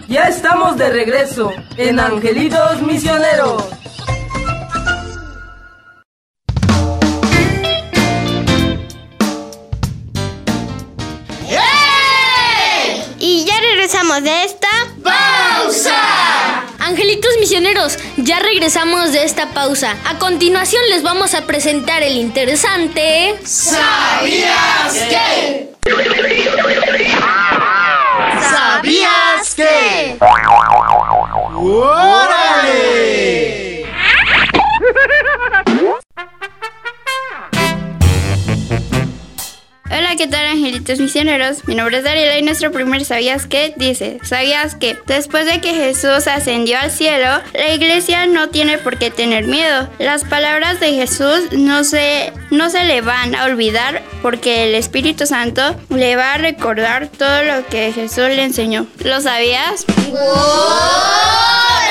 Ya 0.07 0.27
estamos 0.27 0.77
de 0.77 0.89
regreso 0.91 1.51
en 1.75 1.99
Angelitos 1.99 2.83
Misioneros. 2.83 3.82
Regresamos 14.13 14.23
de 14.23 14.43
esta 14.43 14.67
pausa. 15.03 16.65
Angelitos 16.79 17.31
misioneros, 17.39 17.97
ya 18.17 18.39
regresamos 18.39 19.11
de 19.11 19.23
esta 19.23 19.49
pausa. 19.49 19.95
A 20.05 20.19
continuación 20.19 20.83
les 20.89 21.01
vamos 21.01 21.33
a 21.33 21.45
presentar 21.45 22.03
el 22.03 22.17
interesante... 22.17 23.35
¿Sabías 23.43 24.93
qué? 25.09 25.73
¿Sabías 28.51 29.55
que? 29.55 30.17
¡Órale! 31.55 32.32
¿Qué 40.23 40.29
tal 40.29 40.45
angelitos 40.45 41.01
misioneros? 41.01 41.67
Mi 41.67 41.75
nombre 41.75 41.97
es 41.97 42.05
Dariela 42.05 42.37
y 42.37 42.43
nuestro 42.43 42.71
primer 42.71 43.03
¿Sabías 43.03 43.45
qué? 43.45 43.73
dice, 43.75 44.19
¿sabías 44.23 44.73
que 44.73 44.95
después 45.05 45.45
de 45.45 45.59
que 45.59 45.73
Jesús 45.73 46.27
ascendió 46.27 46.79
al 46.79 46.91
cielo, 46.91 47.41
la 47.53 47.73
iglesia 47.73 48.25
no 48.25 48.47
tiene 48.47 48.77
por 48.77 48.97
qué 48.97 49.11
tener 49.11 49.47
miedo? 49.47 49.89
Las 49.99 50.23
palabras 50.23 50.79
de 50.79 50.93
Jesús 50.93 51.51
no 51.51 51.83
se, 51.83 52.31
no 52.51 52.69
se 52.69 52.85
le 52.85 53.01
van 53.01 53.35
a 53.35 53.43
olvidar 53.43 54.01
porque 54.21 54.69
el 54.69 54.75
Espíritu 54.75 55.25
Santo 55.25 55.75
le 55.89 56.15
va 56.15 56.35
a 56.35 56.37
recordar 56.37 57.09
todo 57.09 57.43
lo 57.43 57.67
que 57.67 57.91
Jesús 57.91 58.29
le 58.29 58.43
enseñó. 58.43 58.87
¿Lo 59.03 59.19
sabías? 59.19 59.85
Hola, 60.09 61.82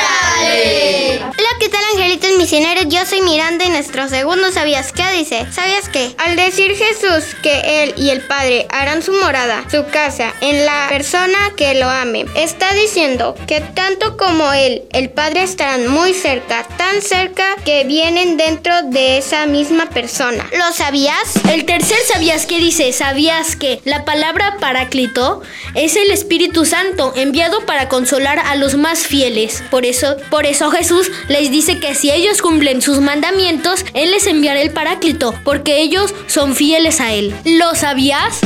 ¿qué 1.63 1.69
tal 1.69 1.85
angelitos 1.95 2.31
misioneros? 2.39 2.87
Yo 2.89 3.07
soy 3.07 3.23
Miranda 3.23 3.65
y 3.65 3.69
nuestro 3.69 4.09
segundo 4.09 4.51
¿Sabías 4.51 4.91
qué? 4.91 5.05
Dice, 5.17 5.47
¿sabías 5.53 5.89
qué? 5.89 6.13
Al 6.19 6.35
decir 6.35 6.75
Jesús 6.75 7.37
que 7.41 7.85
Él 7.85 7.95
y 7.97 8.11
el 8.11 8.21
Padre 8.23 8.67
harán 8.69 9.01
su 9.01 9.13
morada, 9.13 9.65
su 9.71 9.87
casa, 9.87 10.35
en 10.41 10.67
la 10.67 10.87
persona 10.89 11.39
que 11.57 11.75
lo 11.75 11.89
ame, 11.89 12.27
está 12.35 12.73
diciendo 12.75 13.37
que 13.47 13.61
tanto 13.61 14.17
como 14.17 14.53
Él, 14.53 14.83
el 14.93 15.11
Padre 15.11 15.45
estarán 15.45 15.87
muy 15.87 16.15
cerca, 16.15 16.67
tan 16.77 17.01
cerca 17.01 17.55
que 17.65 17.85
vienen 17.85 18.37
dentro 18.37 18.83
de 18.83 19.19
esa 19.19 19.47
misma 19.47 19.89
persona. 19.89 20.45
¿Lo 20.59 20.73
sabías? 20.73 21.37
El 21.49 21.65
tercer 21.65 21.99
¿Sabías 22.13 22.47
qué? 22.47 22.59
dice, 22.59 22.93
¿sabías 22.93 23.55
que 23.55 23.81
la 23.85 24.05
palabra 24.05 24.57
paráclito 24.59 25.43
es 25.77 25.95
el 25.95 26.11
Espíritu 26.11 26.65
Santo 26.65 27.13
enviado 27.15 27.65
para 27.67 27.89
consolar 27.89 28.41
a 28.41 28.57
los 28.57 28.75
más 28.75 29.07
fieles? 29.07 29.63
Por 29.71 29.87
eso, 29.87 30.17
por 30.29 30.47
eso 30.47 30.69
Jesús 30.73 31.11
les 31.29 31.52
dice 31.53 31.79
que 31.79 31.95
si 31.95 32.11
ellos 32.11 32.43
cumplen 32.43 32.83
sus 32.83 33.01
mandamientos, 33.01 33.85
Él 33.95 34.11
les 34.11 34.27
enviará 34.27 34.61
el 34.61 34.73
paráclito, 34.73 35.35
porque 35.45 35.81
ellos 35.83 36.15
son 36.27 36.57
fieles 36.57 37.01
a 37.01 37.13
Él. 37.13 37.35
¿Lo 37.45 37.75
sabías? 37.75 38.41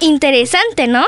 Interesante, 0.00 0.88
¿no? 0.88 1.04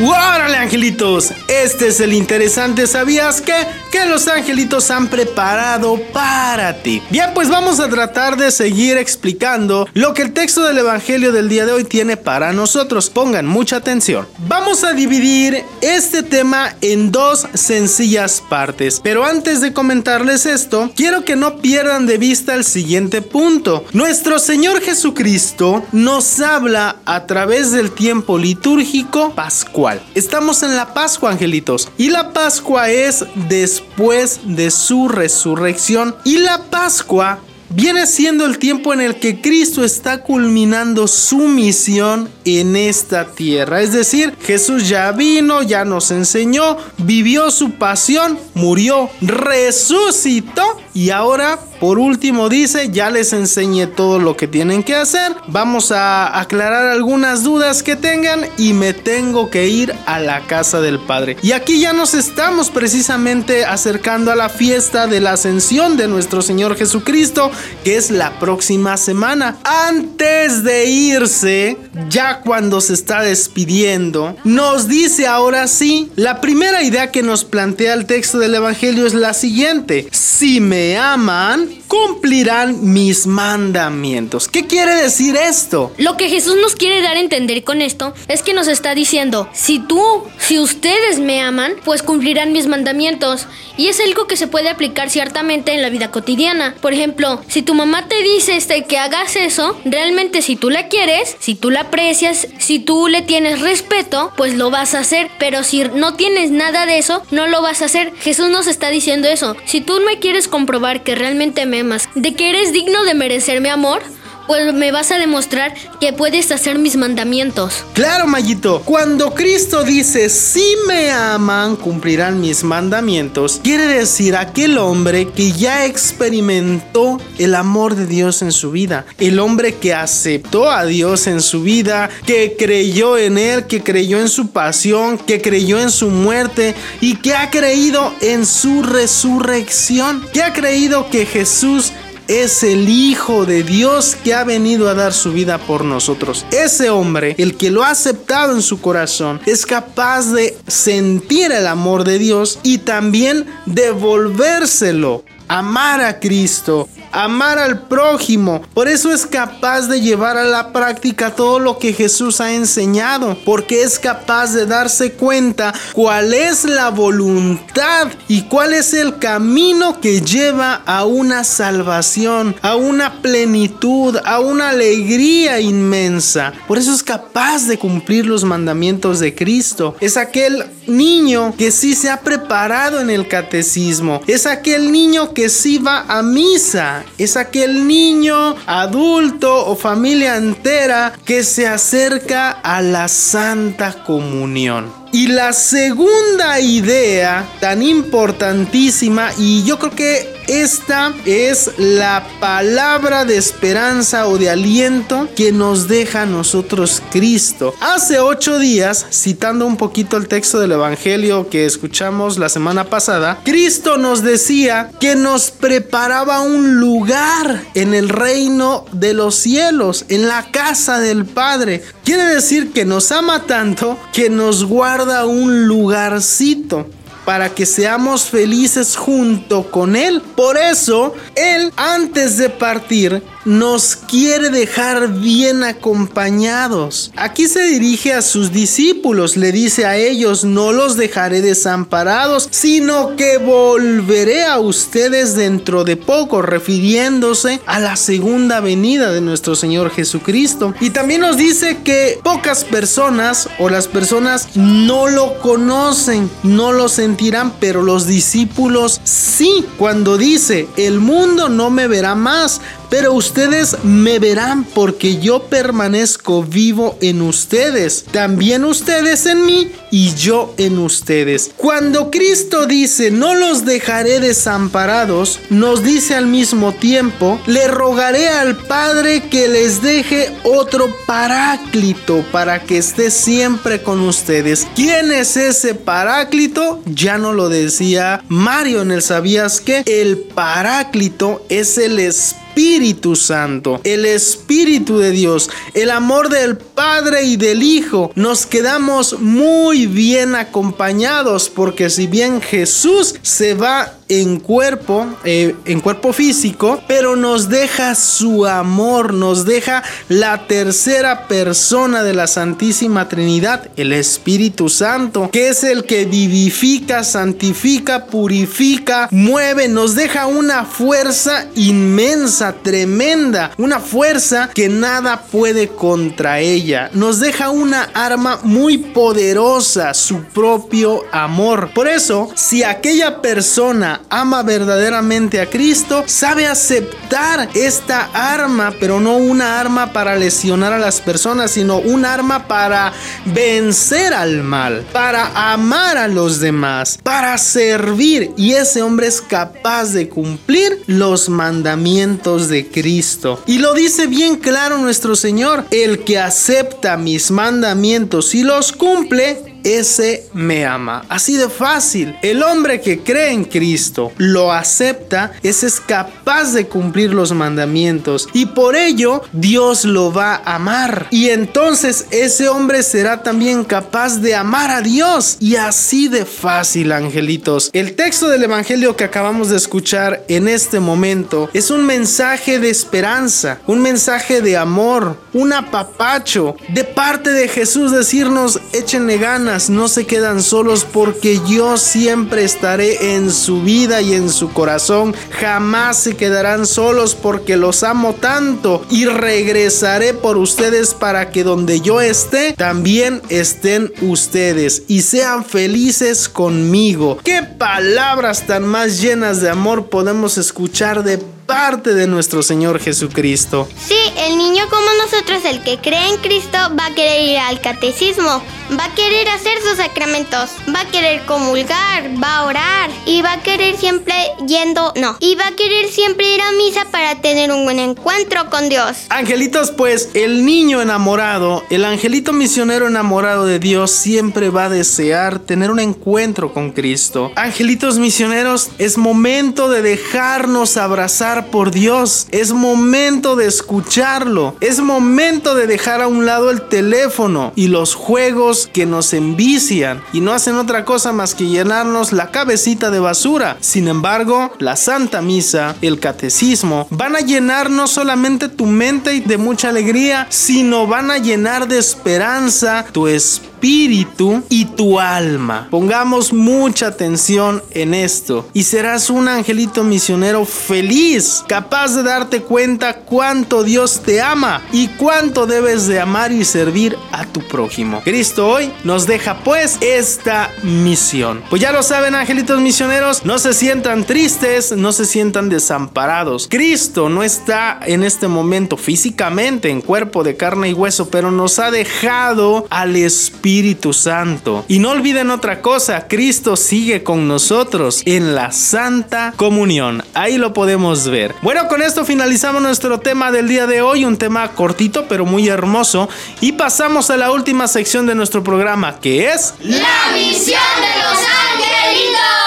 ¡Órale, 0.00 0.56
angelitos! 0.56 1.32
Este 1.48 1.88
es 1.88 1.98
el 1.98 2.12
interesante 2.12 2.86
¿Sabías 2.86 3.40
qué? 3.40 3.66
Que 3.90 4.06
los 4.06 4.28
angelitos 4.28 4.92
han 4.92 5.08
preparado 5.08 6.00
para 6.12 6.82
ti. 6.82 7.02
Bien, 7.10 7.30
pues 7.34 7.48
vamos 7.48 7.80
a 7.80 7.88
tratar 7.88 8.36
de 8.36 8.52
seguir 8.52 8.96
explicando 8.96 9.88
lo 9.94 10.14
que 10.14 10.22
el 10.22 10.32
texto 10.32 10.62
del 10.62 10.78
Evangelio 10.78 11.32
del 11.32 11.48
día 11.48 11.66
de 11.66 11.72
hoy 11.72 11.82
tiene 11.82 12.16
para 12.16 12.52
nosotros. 12.52 13.10
Pongan 13.10 13.46
mucha 13.46 13.76
atención. 13.76 14.28
Vamos 14.46 14.84
a 14.84 14.92
dividir 14.92 15.64
este 15.80 16.22
tema 16.22 16.76
en 16.80 17.10
dos 17.10 17.48
sencillas 17.54 18.40
partes. 18.48 19.00
Pero 19.02 19.24
antes 19.24 19.60
de 19.60 19.72
comentarles 19.72 20.46
esto, 20.46 20.92
quiero 20.94 21.24
que 21.24 21.34
no 21.34 21.56
pierdan 21.56 22.06
de 22.06 22.18
vista 22.18 22.54
el 22.54 22.64
siguiente 22.64 23.20
punto. 23.20 23.84
Nuestro 23.92 24.38
Señor 24.38 24.80
Jesucristo 24.80 25.82
nos 25.90 26.38
habla 26.38 26.96
a 27.04 27.26
través 27.26 27.72
del 27.72 27.90
tiempo 27.90 28.38
litúrgico 28.38 29.34
pascual. 29.34 29.87
Estamos 30.14 30.62
en 30.62 30.76
la 30.76 30.92
Pascua, 30.94 31.30
angelitos. 31.30 31.88
Y 31.96 32.10
la 32.10 32.32
Pascua 32.32 32.90
es 32.90 33.24
después 33.48 34.40
de 34.44 34.70
su 34.70 35.08
resurrección. 35.08 36.14
Y 36.24 36.38
la 36.38 36.64
Pascua 36.70 37.40
viene 37.70 38.06
siendo 38.06 38.46
el 38.46 38.58
tiempo 38.58 38.92
en 38.92 39.00
el 39.00 39.16
que 39.16 39.40
Cristo 39.40 39.84
está 39.84 40.22
culminando 40.22 41.06
su 41.06 41.38
misión 41.38 42.28
en 42.44 42.76
esta 42.76 43.26
tierra. 43.26 43.82
Es 43.82 43.92
decir, 43.92 44.34
Jesús 44.42 44.88
ya 44.88 45.12
vino, 45.12 45.62
ya 45.62 45.84
nos 45.84 46.10
enseñó, 46.10 46.76
vivió 46.98 47.50
su 47.50 47.72
pasión, 47.72 48.38
murió, 48.54 49.10
resucitó 49.20 50.62
y 50.98 51.10
ahora 51.10 51.60
por 51.80 52.00
último 52.00 52.48
dice, 52.48 52.90
ya 52.90 53.08
les 53.08 53.32
enseñé 53.32 53.86
todo 53.86 54.18
lo 54.18 54.36
que 54.36 54.48
tienen 54.48 54.82
que 54.82 54.96
hacer. 54.96 55.32
Vamos 55.46 55.92
a 55.92 56.40
aclarar 56.40 56.88
algunas 56.88 57.44
dudas 57.44 57.84
que 57.84 57.94
tengan 57.94 58.40
y 58.56 58.72
me 58.72 58.94
tengo 58.94 59.48
que 59.48 59.68
ir 59.68 59.94
a 60.06 60.18
la 60.18 60.40
casa 60.46 60.80
del 60.80 60.98
Padre. 60.98 61.36
Y 61.40 61.52
aquí 61.52 61.80
ya 61.80 61.92
nos 61.92 62.14
estamos 62.14 62.70
precisamente 62.70 63.64
acercando 63.64 64.32
a 64.32 64.36
la 64.36 64.48
fiesta 64.48 65.06
de 65.06 65.20
la 65.20 65.34
ascensión 65.34 65.96
de 65.96 66.08
nuestro 66.08 66.42
Señor 66.42 66.76
Jesucristo, 66.76 67.52
que 67.84 67.96
es 67.96 68.10
la 68.10 68.36
próxima 68.40 68.96
semana. 68.96 69.56
Antes 69.62 70.64
de 70.64 70.86
irse, 70.86 71.78
ya 72.08 72.40
cuando 72.40 72.80
se 72.80 72.94
está 72.94 73.22
despidiendo, 73.22 74.36
nos 74.42 74.88
dice 74.88 75.28
ahora 75.28 75.68
sí, 75.68 76.10
la 76.16 76.40
primera 76.40 76.82
idea 76.82 77.12
que 77.12 77.22
nos 77.22 77.44
plantea 77.44 77.94
el 77.94 78.06
texto 78.06 78.40
del 78.40 78.56
Evangelio 78.56 79.06
es 79.06 79.14
la 79.14 79.32
siguiente. 79.32 80.08
Si 80.10 80.60
me 80.60 80.87
aman, 80.96 81.77
cumplirán 81.88 82.92
mis 82.92 83.26
mandamientos. 83.26 84.46
¿Qué 84.46 84.66
quiere 84.66 84.94
decir 84.94 85.36
esto? 85.36 85.92
Lo 85.96 86.16
que 86.16 86.28
Jesús 86.28 86.56
nos 86.60 86.76
quiere 86.76 87.00
dar 87.00 87.16
a 87.16 87.20
entender 87.20 87.64
con 87.64 87.80
esto 87.80 88.14
es 88.28 88.42
que 88.42 88.52
nos 88.52 88.68
está 88.68 88.94
diciendo, 88.94 89.48
si 89.52 89.78
tú, 89.80 90.24
si 90.38 90.58
ustedes 90.58 91.18
me 91.18 91.40
aman, 91.40 91.72
pues 91.84 92.02
cumplirán 92.02 92.52
mis 92.52 92.66
mandamientos. 92.66 93.46
Y 93.78 93.88
es 93.88 94.00
algo 94.00 94.26
que 94.26 94.36
se 94.36 94.46
puede 94.46 94.68
aplicar 94.68 95.08
ciertamente 95.08 95.72
en 95.72 95.82
la 95.82 95.88
vida 95.88 96.10
cotidiana. 96.10 96.74
Por 96.80 96.92
ejemplo, 96.92 97.40
si 97.48 97.62
tu 97.62 97.74
mamá 97.74 98.06
te 98.06 98.22
dice 98.22 98.56
este, 98.56 98.84
que 98.84 98.98
hagas 98.98 99.36
eso, 99.36 99.78
realmente 99.84 100.42
si 100.42 100.56
tú 100.56 100.68
la 100.68 100.88
quieres, 100.88 101.36
si 101.38 101.54
tú 101.54 101.70
la 101.70 101.80
aprecias, 101.80 102.48
si 102.58 102.80
tú 102.80 103.08
le 103.08 103.22
tienes 103.22 103.60
respeto, 103.60 104.32
pues 104.36 104.54
lo 104.54 104.70
vas 104.70 104.94
a 104.94 105.00
hacer. 105.00 105.30
Pero 105.38 105.64
si 105.64 105.84
no 105.94 106.14
tienes 106.14 106.50
nada 106.50 106.84
de 106.84 106.98
eso, 106.98 107.22
no 107.30 107.46
lo 107.46 107.62
vas 107.62 107.80
a 107.80 107.86
hacer. 107.86 108.12
Jesús 108.20 108.50
nos 108.50 108.66
está 108.66 108.90
diciendo 108.90 109.28
eso. 109.28 109.56
Si 109.64 109.80
tú 109.80 110.00
me 110.04 110.18
quieres 110.18 110.48
comprobar 110.48 111.02
que 111.02 111.14
realmente 111.14 111.64
me 111.64 111.77
de 112.14 112.34
que 112.34 112.50
eres 112.50 112.72
digno 112.72 113.04
de 113.04 113.14
merecer 113.14 113.60
mi 113.60 113.68
amor, 113.68 114.02
pues 114.48 114.74
me 114.74 114.90
vas 114.90 115.12
a 115.12 115.18
demostrar 115.18 115.74
que 116.00 116.12
puedes 116.12 116.50
hacer 116.50 116.78
mis 116.78 116.96
mandamientos. 116.96 117.84
Claro, 117.92 118.26
Mayito. 118.26 118.80
Cuando 118.84 119.34
Cristo 119.34 119.84
dice, 119.84 120.30
si 120.30 120.64
me 120.88 121.12
aman, 121.12 121.76
cumplirán 121.76 122.40
mis 122.40 122.64
mandamientos, 122.64 123.60
quiere 123.62 123.86
decir 123.86 124.34
aquel 124.34 124.78
hombre 124.78 125.28
que 125.28 125.52
ya 125.52 125.84
experimentó 125.84 127.20
el 127.38 127.54
amor 127.54 127.94
de 127.94 128.06
Dios 128.06 128.40
en 128.40 128.50
su 128.50 128.70
vida. 128.70 129.04
El 129.18 129.38
hombre 129.38 129.74
que 129.74 129.92
aceptó 129.92 130.70
a 130.70 130.86
Dios 130.86 131.26
en 131.26 131.42
su 131.42 131.62
vida, 131.62 132.08
que 132.24 132.56
creyó 132.58 133.18
en 133.18 133.36
Él, 133.36 133.66
que 133.66 133.82
creyó 133.82 134.18
en 134.18 134.30
su 134.30 134.50
pasión, 134.50 135.18
que 135.18 135.42
creyó 135.42 135.78
en 135.78 135.90
su 135.90 136.08
muerte 136.08 136.74
y 137.02 137.16
que 137.16 137.34
ha 137.34 137.50
creído 137.50 138.14
en 138.22 138.46
su 138.46 138.82
resurrección, 138.82 140.24
que 140.32 140.42
ha 140.42 140.54
creído 140.54 141.10
que 141.10 141.26
Jesús 141.26 141.92
es 142.28 142.62
el 142.62 142.88
Hijo 142.88 143.46
de 143.46 143.62
Dios 143.62 144.16
que 144.22 144.34
ha 144.34 144.44
venido 144.44 144.88
a 144.88 144.94
dar 144.94 145.12
su 145.12 145.32
vida 145.32 145.58
por 145.58 145.84
nosotros. 145.84 146.44
Ese 146.50 146.90
hombre, 146.90 147.34
el 147.38 147.56
que 147.56 147.70
lo 147.70 147.82
ha 147.82 147.90
aceptado 147.90 148.54
en 148.54 148.62
su 148.62 148.80
corazón, 148.80 149.40
es 149.46 149.66
capaz 149.66 150.32
de 150.32 150.56
sentir 150.66 151.50
el 151.50 151.66
amor 151.66 152.04
de 152.04 152.18
Dios 152.18 152.60
y 152.62 152.78
también 152.78 153.46
devolvérselo 153.66 155.24
amar 155.48 156.02
a 156.02 156.20
Cristo, 156.20 156.88
amar 157.12 157.58
al 157.58 157.82
prójimo. 157.88 158.62
Por 158.74 158.88
eso 158.88 159.12
es 159.12 159.26
capaz 159.26 159.88
de 159.88 160.00
llevar 160.00 160.36
a 160.36 160.44
la 160.44 160.72
práctica 160.72 161.34
todo 161.34 161.58
lo 161.58 161.78
que 161.78 161.92
Jesús 161.92 162.40
ha 162.40 162.52
enseñado, 162.52 163.36
porque 163.44 163.82
es 163.82 163.98
capaz 163.98 164.52
de 164.52 164.66
darse 164.66 165.12
cuenta 165.12 165.74
cuál 165.92 166.34
es 166.34 166.64
la 166.64 166.90
voluntad 166.90 168.08
y 168.28 168.42
cuál 168.42 168.74
es 168.74 168.94
el 168.94 169.18
camino 169.18 170.00
que 170.00 170.20
lleva 170.20 170.82
a 170.86 171.04
una 171.04 171.44
salvación, 171.44 172.56
a 172.62 172.76
una 172.76 173.20
plenitud, 173.22 174.16
a 174.24 174.40
una 174.40 174.70
alegría 174.70 175.60
inmensa. 175.60 176.52
Por 176.66 176.78
eso 176.78 176.92
es 176.92 177.02
capaz 177.02 177.66
de 177.66 177.78
cumplir 177.78 178.26
los 178.26 178.44
mandamientos 178.44 179.20
de 179.20 179.34
Cristo. 179.34 179.96
Es 180.00 180.16
aquel 180.16 180.64
niño 180.88 181.54
que 181.56 181.70
sí 181.70 181.94
se 181.94 182.10
ha 182.10 182.20
preparado 182.20 183.00
en 183.00 183.10
el 183.10 183.28
catecismo. 183.28 184.20
Es 184.26 184.46
aquel 184.46 184.90
niño 184.92 185.34
que 185.34 185.48
sí 185.48 185.78
va 185.78 186.04
a 186.08 186.22
misa. 186.22 187.04
Es 187.18 187.36
aquel 187.36 187.86
niño, 187.86 188.56
adulto 188.66 189.66
o 189.66 189.76
familia 189.76 190.36
entera 190.36 191.12
que 191.24 191.44
se 191.44 191.66
acerca 191.66 192.50
a 192.50 192.82
la 192.82 193.08
Santa 193.08 194.04
Comunión. 194.04 194.97
Y 195.10 195.28
la 195.28 195.54
segunda 195.54 196.60
idea 196.60 197.48
tan 197.60 197.82
importantísima, 197.82 199.30
y 199.38 199.64
yo 199.64 199.78
creo 199.78 199.92
que 199.92 200.38
esta 200.48 201.14
es 201.24 201.70
la 201.78 202.26
palabra 202.40 203.24
de 203.24 203.36
esperanza 203.36 204.26
o 204.28 204.38
de 204.38 204.50
aliento 204.50 205.28
que 205.34 205.52
nos 205.52 205.88
deja 205.88 206.22
a 206.22 206.26
nosotros 206.26 207.02
Cristo. 207.10 207.74
Hace 207.80 208.18
ocho 208.18 208.58
días, 208.58 209.06
citando 209.10 209.66
un 209.66 209.76
poquito 209.76 210.16
el 210.16 210.28
texto 210.28 210.58
del 210.58 210.72
Evangelio 210.72 211.48
que 211.48 211.64
escuchamos 211.64 212.38
la 212.38 212.48
semana 212.48 212.84
pasada, 212.84 213.40
Cristo 213.44 213.96
nos 213.96 214.22
decía 214.22 214.90
que 215.00 215.16
nos 215.16 215.50
preparaba 215.50 216.40
un 216.40 216.76
lugar 216.76 217.62
en 217.74 217.94
el 217.94 218.08
reino 218.10 218.84
de 218.92 219.14
los 219.14 219.36
cielos, 219.36 220.04
en 220.08 220.28
la 220.28 220.50
casa 220.50 220.98
del 220.98 221.24
Padre. 221.24 221.82
Quiere 222.04 222.24
decir 222.24 222.72
que 222.72 222.86
nos 222.86 223.12
ama 223.12 223.44
tanto 223.46 223.98
que 224.14 224.30
nos 224.30 224.64
guarda 224.64 224.97
un 225.26 225.66
lugarcito 225.66 226.86
para 227.24 227.50
que 227.50 227.66
seamos 227.66 228.24
felices 228.24 228.96
junto 228.96 229.70
con 229.70 229.96
Él. 229.96 230.22
Por 230.34 230.56
eso, 230.56 231.14
Él 231.34 231.72
antes 231.76 232.38
de 232.38 232.48
partir 232.48 233.22
nos 233.48 233.96
quiere 233.96 234.50
dejar 234.50 235.08
bien 235.08 235.64
acompañados. 235.64 237.10
Aquí 237.16 237.48
se 237.48 237.62
dirige 237.64 238.12
a 238.12 238.20
sus 238.20 238.52
discípulos, 238.52 239.38
le 239.38 239.52
dice 239.52 239.86
a 239.86 239.96
ellos, 239.96 240.44
no 240.44 240.72
los 240.72 240.98
dejaré 240.98 241.40
desamparados, 241.40 242.48
sino 242.50 243.16
que 243.16 243.38
volveré 243.38 244.44
a 244.44 244.58
ustedes 244.58 245.34
dentro 245.34 245.84
de 245.84 245.96
poco, 245.96 246.42
refiriéndose 246.42 247.60
a 247.64 247.80
la 247.80 247.96
segunda 247.96 248.60
venida 248.60 249.12
de 249.12 249.22
nuestro 249.22 249.56
Señor 249.56 249.90
Jesucristo. 249.90 250.74
Y 250.80 250.90
también 250.90 251.22
nos 251.22 251.38
dice 251.38 251.78
que 251.82 252.20
pocas 252.22 252.64
personas 252.64 253.48
o 253.58 253.70
las 253.70 253.88
personas 253.88 254.56
no 254.56 255.08
lo 255.08 255.38
conocen, 255.38 256.30
no 256.42 256.72
lo 256.72 256.90
sentirán, 256.90 257.54
pero 257.58 257.82
los 257.82 258.06
discípulos 258.06 259.00
sí. 259.04 259.64
Cuando 259.78 260.18
dice, 260.18 260.68
el 260.76 261.00
mundo 261.00 261.48
no 261.48 261.70
me 261.70 261.88
verá 261.88 262.14
más, 262.14 262.60
pero 262.90 263.12
ustedes 263.12 263.37
me 263.84 264.18
verán 264.18 264.64
porque 264.64 265.18
yo 265.18 265.44
permanezco 265.44 266.42
vivo 266.42 266.98
en 267.00 267.22
ustedes, 267.22 268.04
también 268.10 268.64
ustedes 268.64 269.26
en 269.26 269.46
mí 269.46 269.70
y 269.92 270.12
yo 270.14 270.54
en 270.56 270.78
ustedes. 270.78 271.52
Cuando 271.56 272.10
Cristo 272.10 272.66
dice, 272.66 273.12
no 273.12 273.36
los 273.36 273.64
dejaré 273.64 274.18
desamparados, 274.18 275.38
nos 275.50 275.84
dice 275.84 276.16
al 276.16 276.26
mismo 276.26 276.74
tiempo, 276.74 277.40
le 277.46 277.68
rogaré 277.68 278.28
al 278.28 278.56
Padre 278.56 279.28
que 279.28 279.46
les 279.46 279.82
deje 279.82 280.32
otro 280.42 280.92
paráclito 281.06 282.24
para 282.32 282.64
que 282.64 282.78
esté 282.78 283.12
siempre 283.12 283.82
con 283.84 284.00
ustedes. 284.00 284.66
¿Quién 284.74 285.12
es 285.12 285.36
ese 285.36 285.74
paráclito? 285.74 286.82
Ya 286.86 287.18
no 287.18 287.32
lo 287.32 287.48
decía 287.48 288.24
Mario 288.26 288.82
en 288.82 288.90
el 288.90 289.02
sabías 289.02 289.60
que 289.60 289.84
el 289.86 290.18
paráclito 290.18 291.44
es 291.48 291.78
el 291.78 292.00
Espíritu 292.00 292.47
Espíritu 292.58 293.14
Santo, 293.14 293.80
el 293.84 294.04
Espíritu 294.04 294.98
de 294.98 295.12
Dios, 295.12 295.48
el 295.74 295.92
amor 295.92 296.28
del 296.28 296.56
Padre 296.56 297.22
y 297.22 297.36
del 297.36 297.62
Hijo. 297.62 298.10
Nos 298.16 298.46
quedamos 298.46 299.20
muy 299.20 299.86
bien 299.86 300.34
acompañados 300.34 301.48
porque 301.50 301.88
si 301.88 302.08
bien 302.08 302.40
Jesús 302.40 303.14
se 303.22 303.54
va 303.54 303.97
en 304.08 304.40
cuerpo, 304.40 305.06
eh, 305.24 305.54
en 305.64 305.80
cuerpo 305.80 306.12
físico, 306.12 306.82
pero 306.86 307.16
nos 307.16 307.48
deja 307.48 307.94
su 307.94 308.46
amor, 308.46 309.12
nos 309.12 309.44
deja 309.44 309.82
la 310.08 310.46
tercera 310.46 311.28
persona 311.28 312.02
de 312.02 312.14
la 312.14 312.26
Santísima 312.26 313.08
Trinidad, 313.08 313.68
el 313.76 313.92
Espíritu 313.92 314.68
Santo, 314.68 315.30
que 315.30 315.48
es 315.48 315.64
el 315.64 315.84
que 315.84 316.06
vivifica, 316.06 317.04
santifica, 317.04 318.06
purifica, 318.06 319.08
mueve, 319.10 319.68
nos 319.68 319.94
deja 319.94 320.26
una 320.26 320.64
fuerza 320.64 321.46
inmensa, 321.54 322.54
tremenda, 322.62 323.52
una 323.58 323.80
fuerza 323.80 324.50
que 324.54 324.68
nada 324.68 325.22
puede 325.30 325.68
contra 325.68 326.40
ella, 326.40 326.90
nos 326.94 327.20
deja 327.20 327.50
una 327.50 327.82
arma 327.94 328.40
muy 328.42 328.78
poderosa, 328.78 329.94
su 329.94 330.22
propio 330.24 331.02
amor. 331.12 331.70
Por 331.74 331.88
eso, 331.88 332.30
si 332.34 332.62
aquella 332.62 333.20
persona 333.20 333.97
ama 334.10 334.42
verdaderamente 334.42 335.40
a 335.40 335.48
Cristo, 335.48 336.04
sabe 336.06 336.46
aceptar 336.46 337.48
esta 337.54 338.10
arma, 338.12 338.72
pero 338.78 339.00
no 339.00 339.16
una 339.16 339.60
arma 339.60 339.92
para 339.92 340.16
lesionar 340.16 340.72
a 340.72 340.78
las 340.78 341.00
personas, 341.00 341.50
sino 341.50 341.78
un 341.78 342.04
arma 342.04 342.46
para 342.46 342.92
vencer 343.26 344.14
al 344.14 344.42
mal, 344.42 344.86
para 344.92 345.52
amar 345.52 345.96
a 345.96 346.08
los 346.08 346.40
demás, 346.40 346.98
para 347.02 347.36
servir. 347.38 348.32
Y 348.36 348.52
ese 348.52 348.82
hombre 348.82 349.06
es 349.06 349.20
capaz 349.20 349.92
de 349.92 350.08
cumplir 350.08 350.82
los 350.86 351.28
mandamientos 351.28 352.48
de 352.48 352.66
Cristo. 352.68 353.42
Y 353.46 353.58
lo 353.58 353.74
dice 353.74 354.06
bien 354.06 354.36
claro 354.36 354.78
nuestro 354.78 355.16
Señor, 355.16 355.64
el 355.70 356.04
que 356.04 356.18
acepta 356.18 356.96
mis 356.96 357.30
mandamientos 357.30 358.34
y 358.34 358.42
los 358.42 358.72
cumple, 358.72 359.47
ese 359.64 360.26
me 360.32 360.66
ama. 360.66 361.04
Así 361.08 361.36
de 361.36 361.48
fácil. 361.48 362.16
El 362.22 362.42
hombre 362.42 362.80
que 362.80 363.00
cree 363.00 363.32
en 363.32 363.44
Cristo, 363.44 364.12
lo 364.16 364.52
acepta, 364.52 365.32
ese 365.42 365.66
es 365.66 365.80
capaz 365.80 366.52
de 366.52 366.66
cumplir 366.66 367.12
los 367.12 367.32
mandamientos 367.32 368.28
y 368.32 368.46
por 368.46 368.76
ello 368.76 369.22
Dios 369.32 369.84
lo 369.84 370.12
va 370.12 370.34
a 370.36 370.56
amar. 370.56 371.06
Y 371.10 371.30
entonces 371.30 372.06
ese 372.10 372.48
hombre 372.48 372.82
será 372.82 373.22
también 373.22 373.64
capaz 373.64 374.18
de 374.18 374.34
amar 374.34 374.70
a 374.70 374.80
Dios. 374.80 375.36
Y 375.40 375.56
así 375.56 376.08
de 376.08 376.24
fácil, 376.24 376.92
angelitos. 376.92 377.70
El 377.72 377.94
texto 377.94 378.28
del 378.28 378.44
Evangelio 378.44 378.96
que 378.96 379.04
acabamos 379.04 379.48
de 379.48 379.56
escuchar 379.56 380.24
en 380.28 380.48
este 380.48 380.80
momento 380.80 381.50
es 381.52 381.70
un 381.70 381.84
mensaje 381.86 382.58
de 382.58 382.70
esperanza, 382.70 383.58
un 383.66 383.80
mensaje 383.80 384.40
de 384.40 384.56
amor, 384.56 385.18
un 385.32 385.52
apapacho 385.52 386.56
de 386.68 386.84
parte 386.84 387.30
de 387.30 387.48
Jesús 387.48 387.92
decirnos, 387.92 388.60
échenle 388.72 389.18
ganas, 389.18 389.47
no 389.48 389.88
se 389.88 390.04
quedan 390.04 390.42
solos 390.42 390.84
porque 390.84 391.40
yo 391.48 391.78
siempre 391.78 392.44
estaré 392.44 393.14
en 393.14 393.30
su 393.30 393.62
vida 393.62 394.02
y 394.02 394.12
en 394.12 394.28
su 394.28 394.52
corazón. 394.52 395.14
Jamás 395.30 395.96
se 395.96 396.16
quedarán 396.16 396.66
solos 396.66 397.14
porque 397.14 397.56
los 397.56 397.82
amo 397.82 398.12
tanto 398.12 398.84
y 398.90 399.06
regresaré 399.06 400.12
por 400.12 400.36
ustedes 400.36 400.92
para 400.92 401.30
que 401.30 401.44
donde 401.44 401.80
yo 401.80 402.02
esté, 402.02 402.52
también 402.52 403.22
estén 403.30 403.90
ustedes 404.02 404.82
y 404.86 405.00
sean 405.00 405.46
felices 405.46 406.28
conmigo. 406.28 407.18
¿Qué 407.24 407.42
palabras 407.42 408.46
tan 408.46 408.64
más 408.64 409.00
llenas 409.00 409.40
de 409.40 409.48
amor 409.48 409.86
podemos 409.86 410.36
escuchar 410.36 411.04
de 411.04 411.22
parte 411.48 411.94
de 411.94 412.06
nuestro 412.06 412.42
Señor 412.42 412.78
Jesucristo. 412.78 413.66
Sí, 413.74 413.96
el 414.18 414.36
niño 414.36 414.64
como 414.68 414.86
nosotros, 415.02 415.42
el 415.46 415.62
que 415.64 415.78
cree 415.78 416.10
en 416.10 416.18
Cristo, 416.18 416.58
va 416.78 416.86
a 416.86 416.94
querer 416.94 417.22
ir 417.22 417.38
al 417.38 417.62
catecismo, 417.62 418.42
va 418.78 418.84
a 418.84 418.94
querer 418.94 419.30
hacer 419.30 419.54
sus 419.62 419.78
sacramentos, 419.78 420.50
va 420.72 420.82
a 420.82 420.90
querer 420.90 421.24
comulgar, 421.24 422.10
va 422.22 422.36
a 422.36 422.44
orar 422.44 422.90
y 423.06 423.22
va 423.22 423.32
a 423.32 423.42
querer 423.42 423.78
siempre 423.78 424.14
yendo, 424.46 424.92
no, 424.96 425.16
y 425.20 425.36
va 425.36 425.46
a 425.46 425.56
querer 425.56 425.88
siempre 425.88 426.34
ir 426.34 426.42
a 426.42 426.52
misa 426.52 426.84
para 426.90 427.22
tener 427.22 427.50
un 427.50 427.64
buen 427.64 427.78
encuentro 427.78 428.50
con 428.50 428.68
Dios. 428.68 429.06
Angelitos, 429.08 429.70
pues 429.70 430.10
el 430.12 430.44
niño 430.44 430.82
enamorado, 430.82 431.64
el 431.70 431.86
angelito 431.86 432.34
misionero 432.34 432.88
enamorado 432.88 433.46
de 433.46 433.58
Dios 433.58 433.90
siempre 433.90 434.50
va 434.50 434.64
a 434.64 434.68
desear 434.68 435.38
tener 435.38 435.70
un 435.70 435.80
encuentro 435.80 436.52
con 436.52 436.72
Cristo. 436.72 437.32
Angelitos 437.36 437.98
misioneros, 437.98 438.68
es 438.76 438.98
momento 438.98 439.70
de 439.70 439.80
dejarnos 439.80 440.76
abrazar 440.76 441.37
por 441.46 441.70
Dios. 441.70 442.26
Es 442.30 442.52
momento 442.52 443.36
de 443.36 443.46
escucharlo. 443.46 444.56
Es 444.60 444.80
momento 444.80 445.54
de 445.54 445.66
dejar 445.66 446.02
a 446.02 446.08
un 446.08 446.26
lado 446.26 446.50
el 446.50 446.62
teléfono 446.62 447.52
y 447.56 447.68
los 447.68 447.94
juegos 447.94 448.68
que 448.72 448.86
nos 448.86 449.12
envician 449.12 450.02
y 450.12 450.20
no 450.20 450.32
hacen 450.32 450.56
otra 450.56 450.84
cosa 450.84 451.12
más 451.12 451.34
que 451.34 451.46
llenarnos 451.46 452.12
la 452.12 452.30
cabecita 452.30 452.90
de 452.90 453.00
basura. 453.00 453.56
Sin 453.60 453.88
embargo, 453.88 454.52
la 454.58 454.76
Santa 454.76 455.22
Misa, 455.22 455.74
el 455.82 456.00
catecismo, 456.00 456.86
van 456.90 457.16
a 457.16 457.20
llenar 457.20 457.70
no 457.70 457.86
solamente 457.86 458.48
tu 458.48 458.66
mente 458.66 459.20
de 459.20 459.38
mucha 459.38 459.70
alegría, 459.70 460.26
sino 460.30 460.86
van 460.86 461.10
a 461.10 461.18
llenar 461.18 461.68
de 461.68 461.78
esperanza 461.78 462.84
tu 462.92 463.06
espíritu 463.08 463.57
espíritu 463.58 464.44
y 464.48 464.66
tu 464.66 465.00
alma. 465.00 465.66
Pongamos 465.68 466.32
mucha 466.32 466.86
atención 466.86 467.60
en 467.72 467.92
esto 467.92 468.48
y 468.54 468.62
serás 468.62 469.10
un 469.10 469.26
angelito 469.26 469.82
misionero 469.82 470.44
feliz, 470.44 471.42
capaz 471.48 471.96
de 471.96 472.04
darte 472.04 472.42
cuenta 472.42 473.00
cuánto 473.00 473.64
Dios 473.64 474.02
te 474.06 474.22
ama 474.22 474.62
y 474.70 474.86
cuánto 474.88 475.46
debes 475.46 475.88
de 475.88 475.98
amar 475.98 476.30
y 476.30 476.44
servir 476.44 476.96
a 477.10 477.26
tu 477.26 477.40
prójimo. 477.40 478.00
Cristo 478.04 478.48
hoy 478.48 478.70
nos 478.84 479.08
deja 479.08 479.40
pues 479.42 479.78
esta 479.80 480.52
misión. 480.62 481.42
Pues 481.50 481.60
ya 481.60 481.72
lo 481.72 481.82
saben 481.82 482.14
angelitos 482.14 482.60
misioneros, 482.60 483.24
no 483.24 483.40
se 483.40 483.54
sientan 483.54 484.04
tristes, 484.04 484.70
no 484.70 484.92
se 484.92 485.04
sientan 485.04 485.48
desamparados. 485.48 486.46
Cristo 486.48 487.08
no 487.08 487.24
está 487.24 487.80
en 487.84 488.04
este 488.04 488.28
momento 488.28 488.76
físicamente 488.76 489.68
en 489.68 489.80
cuerpo 489.80 490.22
de 490.22 490.36
carne 490.36 490.68
y 490.68 490.74
hueso, 490.74 491.10
pero 491.10 491.32
nos 491.32 491.58
ha 491.58 491.72
dejado 491.72 492.64
al 492.70 492.94
Espíritu 492.94 493.47
Espíritu 493.48 493.94
Santo. 493.94 494.66
Y 494.68 494.78
no 494.78 494.90
olviden 494.90 495.30
otra 495.30 495.62
cosa, 495.62 496.06
Cristo 496.06 496.54
sigue 496.54 497.02
con 497.02 497.26
nosotros 497.26 498.02
en 498.04 498.34
la 498.34 498.52
Santa 498.52 499.32
Comunión. 499.36 500.04
Ahí 500.12 500.36
lo 500.36 500.52
podemos 500.52 501.08
ver. 501.08 501.34
Bueno, 501.40 501.66
con 501.66 501.80
esto 501.80 502.04
finalizamos 502.04 502.60
nuestro 502.60 503.00
tema 503.00 503.32
del 503.32 503.48
día 503.48 503.66
de 503.66 503.80
hoy, 503.80 504.04
un 504.04 504.18
tema 504.18 504.50
cortito 504.50 505.06
pero 505.08 505.24
muy 505.24 505.48
hermoso. 505.48 506.10
Y 506.42 506.52
pasamos 506.52 507.08
a 507.08 507.16
la 507.16 507.30
última 507.30 507.68
sección 507.68 508.06
de 508.06 508.14
nuestro 508.14 508.44
programa, 508.44 509.00
que 509.00 509.32
es... 509.32 509.54
La 509.60 510.12
misión 510.12 510.60
de 510.82 511.02
los 511.02 511.18
angelitos. 511.18 512.37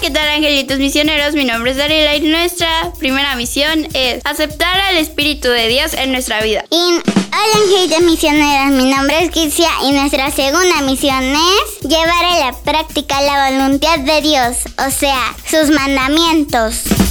¿Qué 0.00 0.10
tal 0.10 0.28
angelitos 0.28 0.78
misioneros? 0.78 1.34
Mi 1.34 1.44
nombre 1.44 1.72
es 1.72 1.76
Dariela 1.76 2.14
y 2.14 2.20
nuestra 2.20 2.92
primera 2.98 3.34
misión 3.34 3.88
es 3.94 4.20
aceptar 4.24 4.80
al 4.80 4.96
Espíritu 4.96 5.48
de 5.48 5.66
Dios 5.68 5.94
en 5.94 6.12
nuestra 6.12 6.40
vida. 6.42 6.64
Y 6.70 6.76
hola 6.76 7.64
angelitos 7.64 8.02
misioneros, 8.02 8.80
mi 8.80 8.90
nombre 8.90 9.24
es 9.24 9.30
Kisia 9.30 9.70
y 9.84 9.92
nuestra 9.92 10.30
segunda 10.30 10.82
misión 10.82 11.24
es 11.24 11.88
llevar 11.88 12.24
a 12.24 12.38
la 12.38 12.52
práctica 12.64 13.20
la 13.22 13.50
voluntad 13.50 13.98
de 13.98 14.20
Dios, 14.20 14.56
o 14.86 14.90
sea, 14.90 15.34
sus 15.50 15.70
mandamientos. 15.70 17.07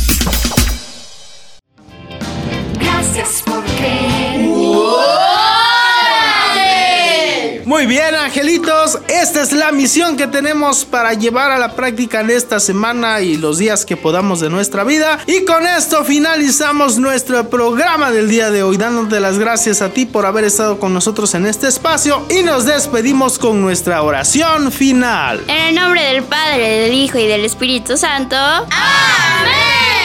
Muy 7.77 7.85
bien, 7.85 8.15
angelitos, 8.15 8.97
esta 9.07 9.43
es 9.43 9.51
la 9.51 9.71
misión 9.71 10.17
que 10.17 10.25
tenemos 10.25 10.83
para 10.83 11.13
llevar 11.13 11.51
a 11.51 11.59
la 11.59 11.75
práctica 11.75 12.21
en 12.21 12.31
esta 12.31 12.59
semana 12.59 13.21
y 13.21 13.37
los 13.37 13.59
días 13.59 13.85
que 13.85 13.95
podamos 13.95 14.39
de 14.39 14.49
nuestra 14.49 14.83
vida. 14.83 15.19
Y 15.27 15.45
con 15.45 15.63
esto 15.67 16.03
finalizamos 16.03 16.97
nuestro 16.97 17.51
programa 17.51 18.09
del 18.09 18.29
día 18.29 18.49
de 18.49 18.63
hoy, 18.63 18.77
dándote 18.77 19.19
las 19.19 19.37
gracias 19.37 19.83
a 19.83 19.89
ti 19.89 20.07
por 20.07 20.25
haber 20.25 20.45
estado 20.45 20.79
con 20.79 20.91
nosotros 20.91 21.35
en 21.35 21.45
este 21.45 21.67
espacio 21.67 22.25
y 22.31 22.41
nos 22.41 22.65
despedimos 22.65 23.37
con 23.37 23.61
nuestra 23.61 24.01
oración 24.01 24.71
final. 24.71 25.43
En 25.47 25.67
el 25.67 25.75
nombre 25.75 26.01
del 26.01 26.23
Padre, 26.23 26.79
del 26.79 26.93
Hijo 26.95 27.19
y 27.19 27.27
del 27.27 27.45
Espíritu 27.45 27.95
Santo. 27.95 28.35
¡Amén! 28.35 29.96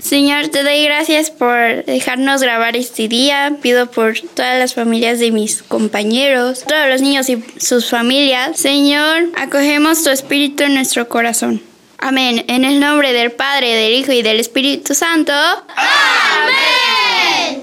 Señor, 0.00 0.48
te 0.48 0.62
doy 0.62 0.84
gracias 0.84 1.30
por 1.30 1.84
dejarnos 1.84 2.42
grabar 2.42 2.76
este 2.76 3.08
día. 3.08 3.56
Pido 3.62 3.90
por 3.90 4.18
todas 4.20 4.58
las 4.58 4.74
familias 4.74 5.18
de 5.18 5.30
mis 5.30 5.62
compañeros, 5.62 6.64
todos 6.66 6.88
los 6.88 7.00
niños 7.00 7.28
y 7.28 7.44
sus 7.58 7.90
familias. 7.90 8.58
Señor, 8.58 9.30
acogemos 9.36 10.02
tu 10.02 10.10
espíritu 10.10 10.64
en 10.64 10.74
nuestro 10.74 11.08
corazón. 11.08 11.62
Amén. 11.98 12.44
En 12.48 12.64
el 12.64 12.78
nombre 12.78 13.12
del 13.12 13.32
Padre, 13.32 13.74
del 13.74 13.92
Hijo 13.92 14.12
y 14.12 14.22
del 14.22 14.38
Espíritu 14.40 14.94
Santo. 14.94 15.32
¡Amén! 15.32 16.77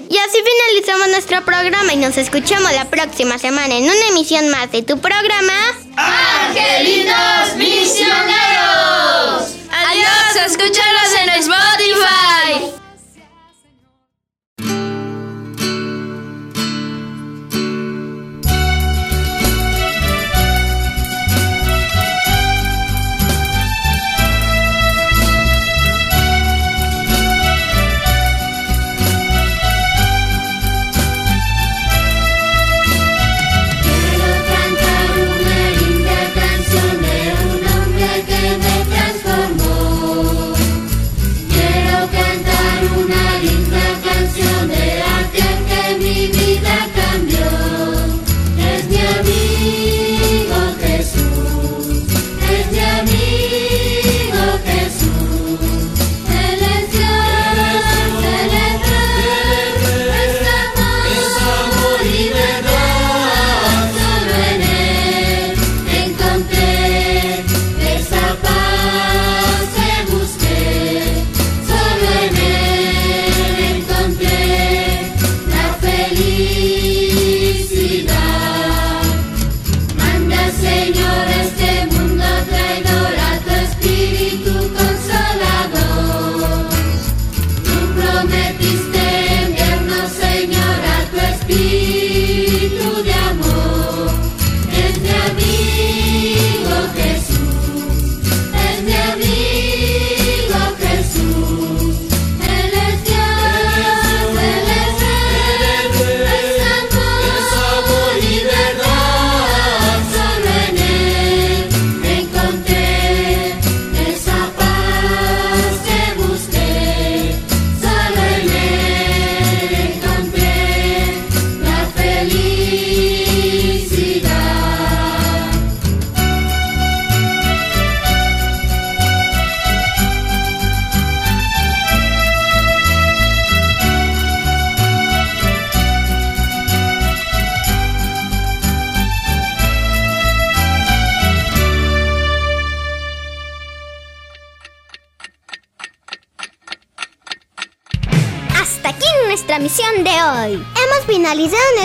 Y 0.08 0.16
así 0.18 0.38
finalizamos 0.38 1.08
nuestro 1.08 1.44
programa 1.44 1.92
y 1.92 1.96
nos 1.96 2.16
escuchamos 2.16 2.72
la 2.72 2.84
próxima 2.84 3.38
semana 3.38 3.74
en 3.74 3.84
una 3.84 4.08
emisión 4.10 4.48
más 4.50 4.70
de 4.70 4.82
tu 4.82 4.98
programa. 4.98 5.52
¡Angelitos 5.96 7.56
misioneros! 7.56 9.06
Adiós, 9.70 10.46
escúchanos 10.46 11.12
en 11.22 11.28
Spotify. 11.40 12.85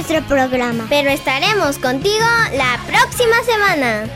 nuestro 0.01 0.27
programa. 0.27 0.87
Pero 0.89 1.11
estaremos 1.11 1.77
contigo 1.77 2.25
la 2.53 2.79
próxima 2.87 3.43
semana. 3.45 4.09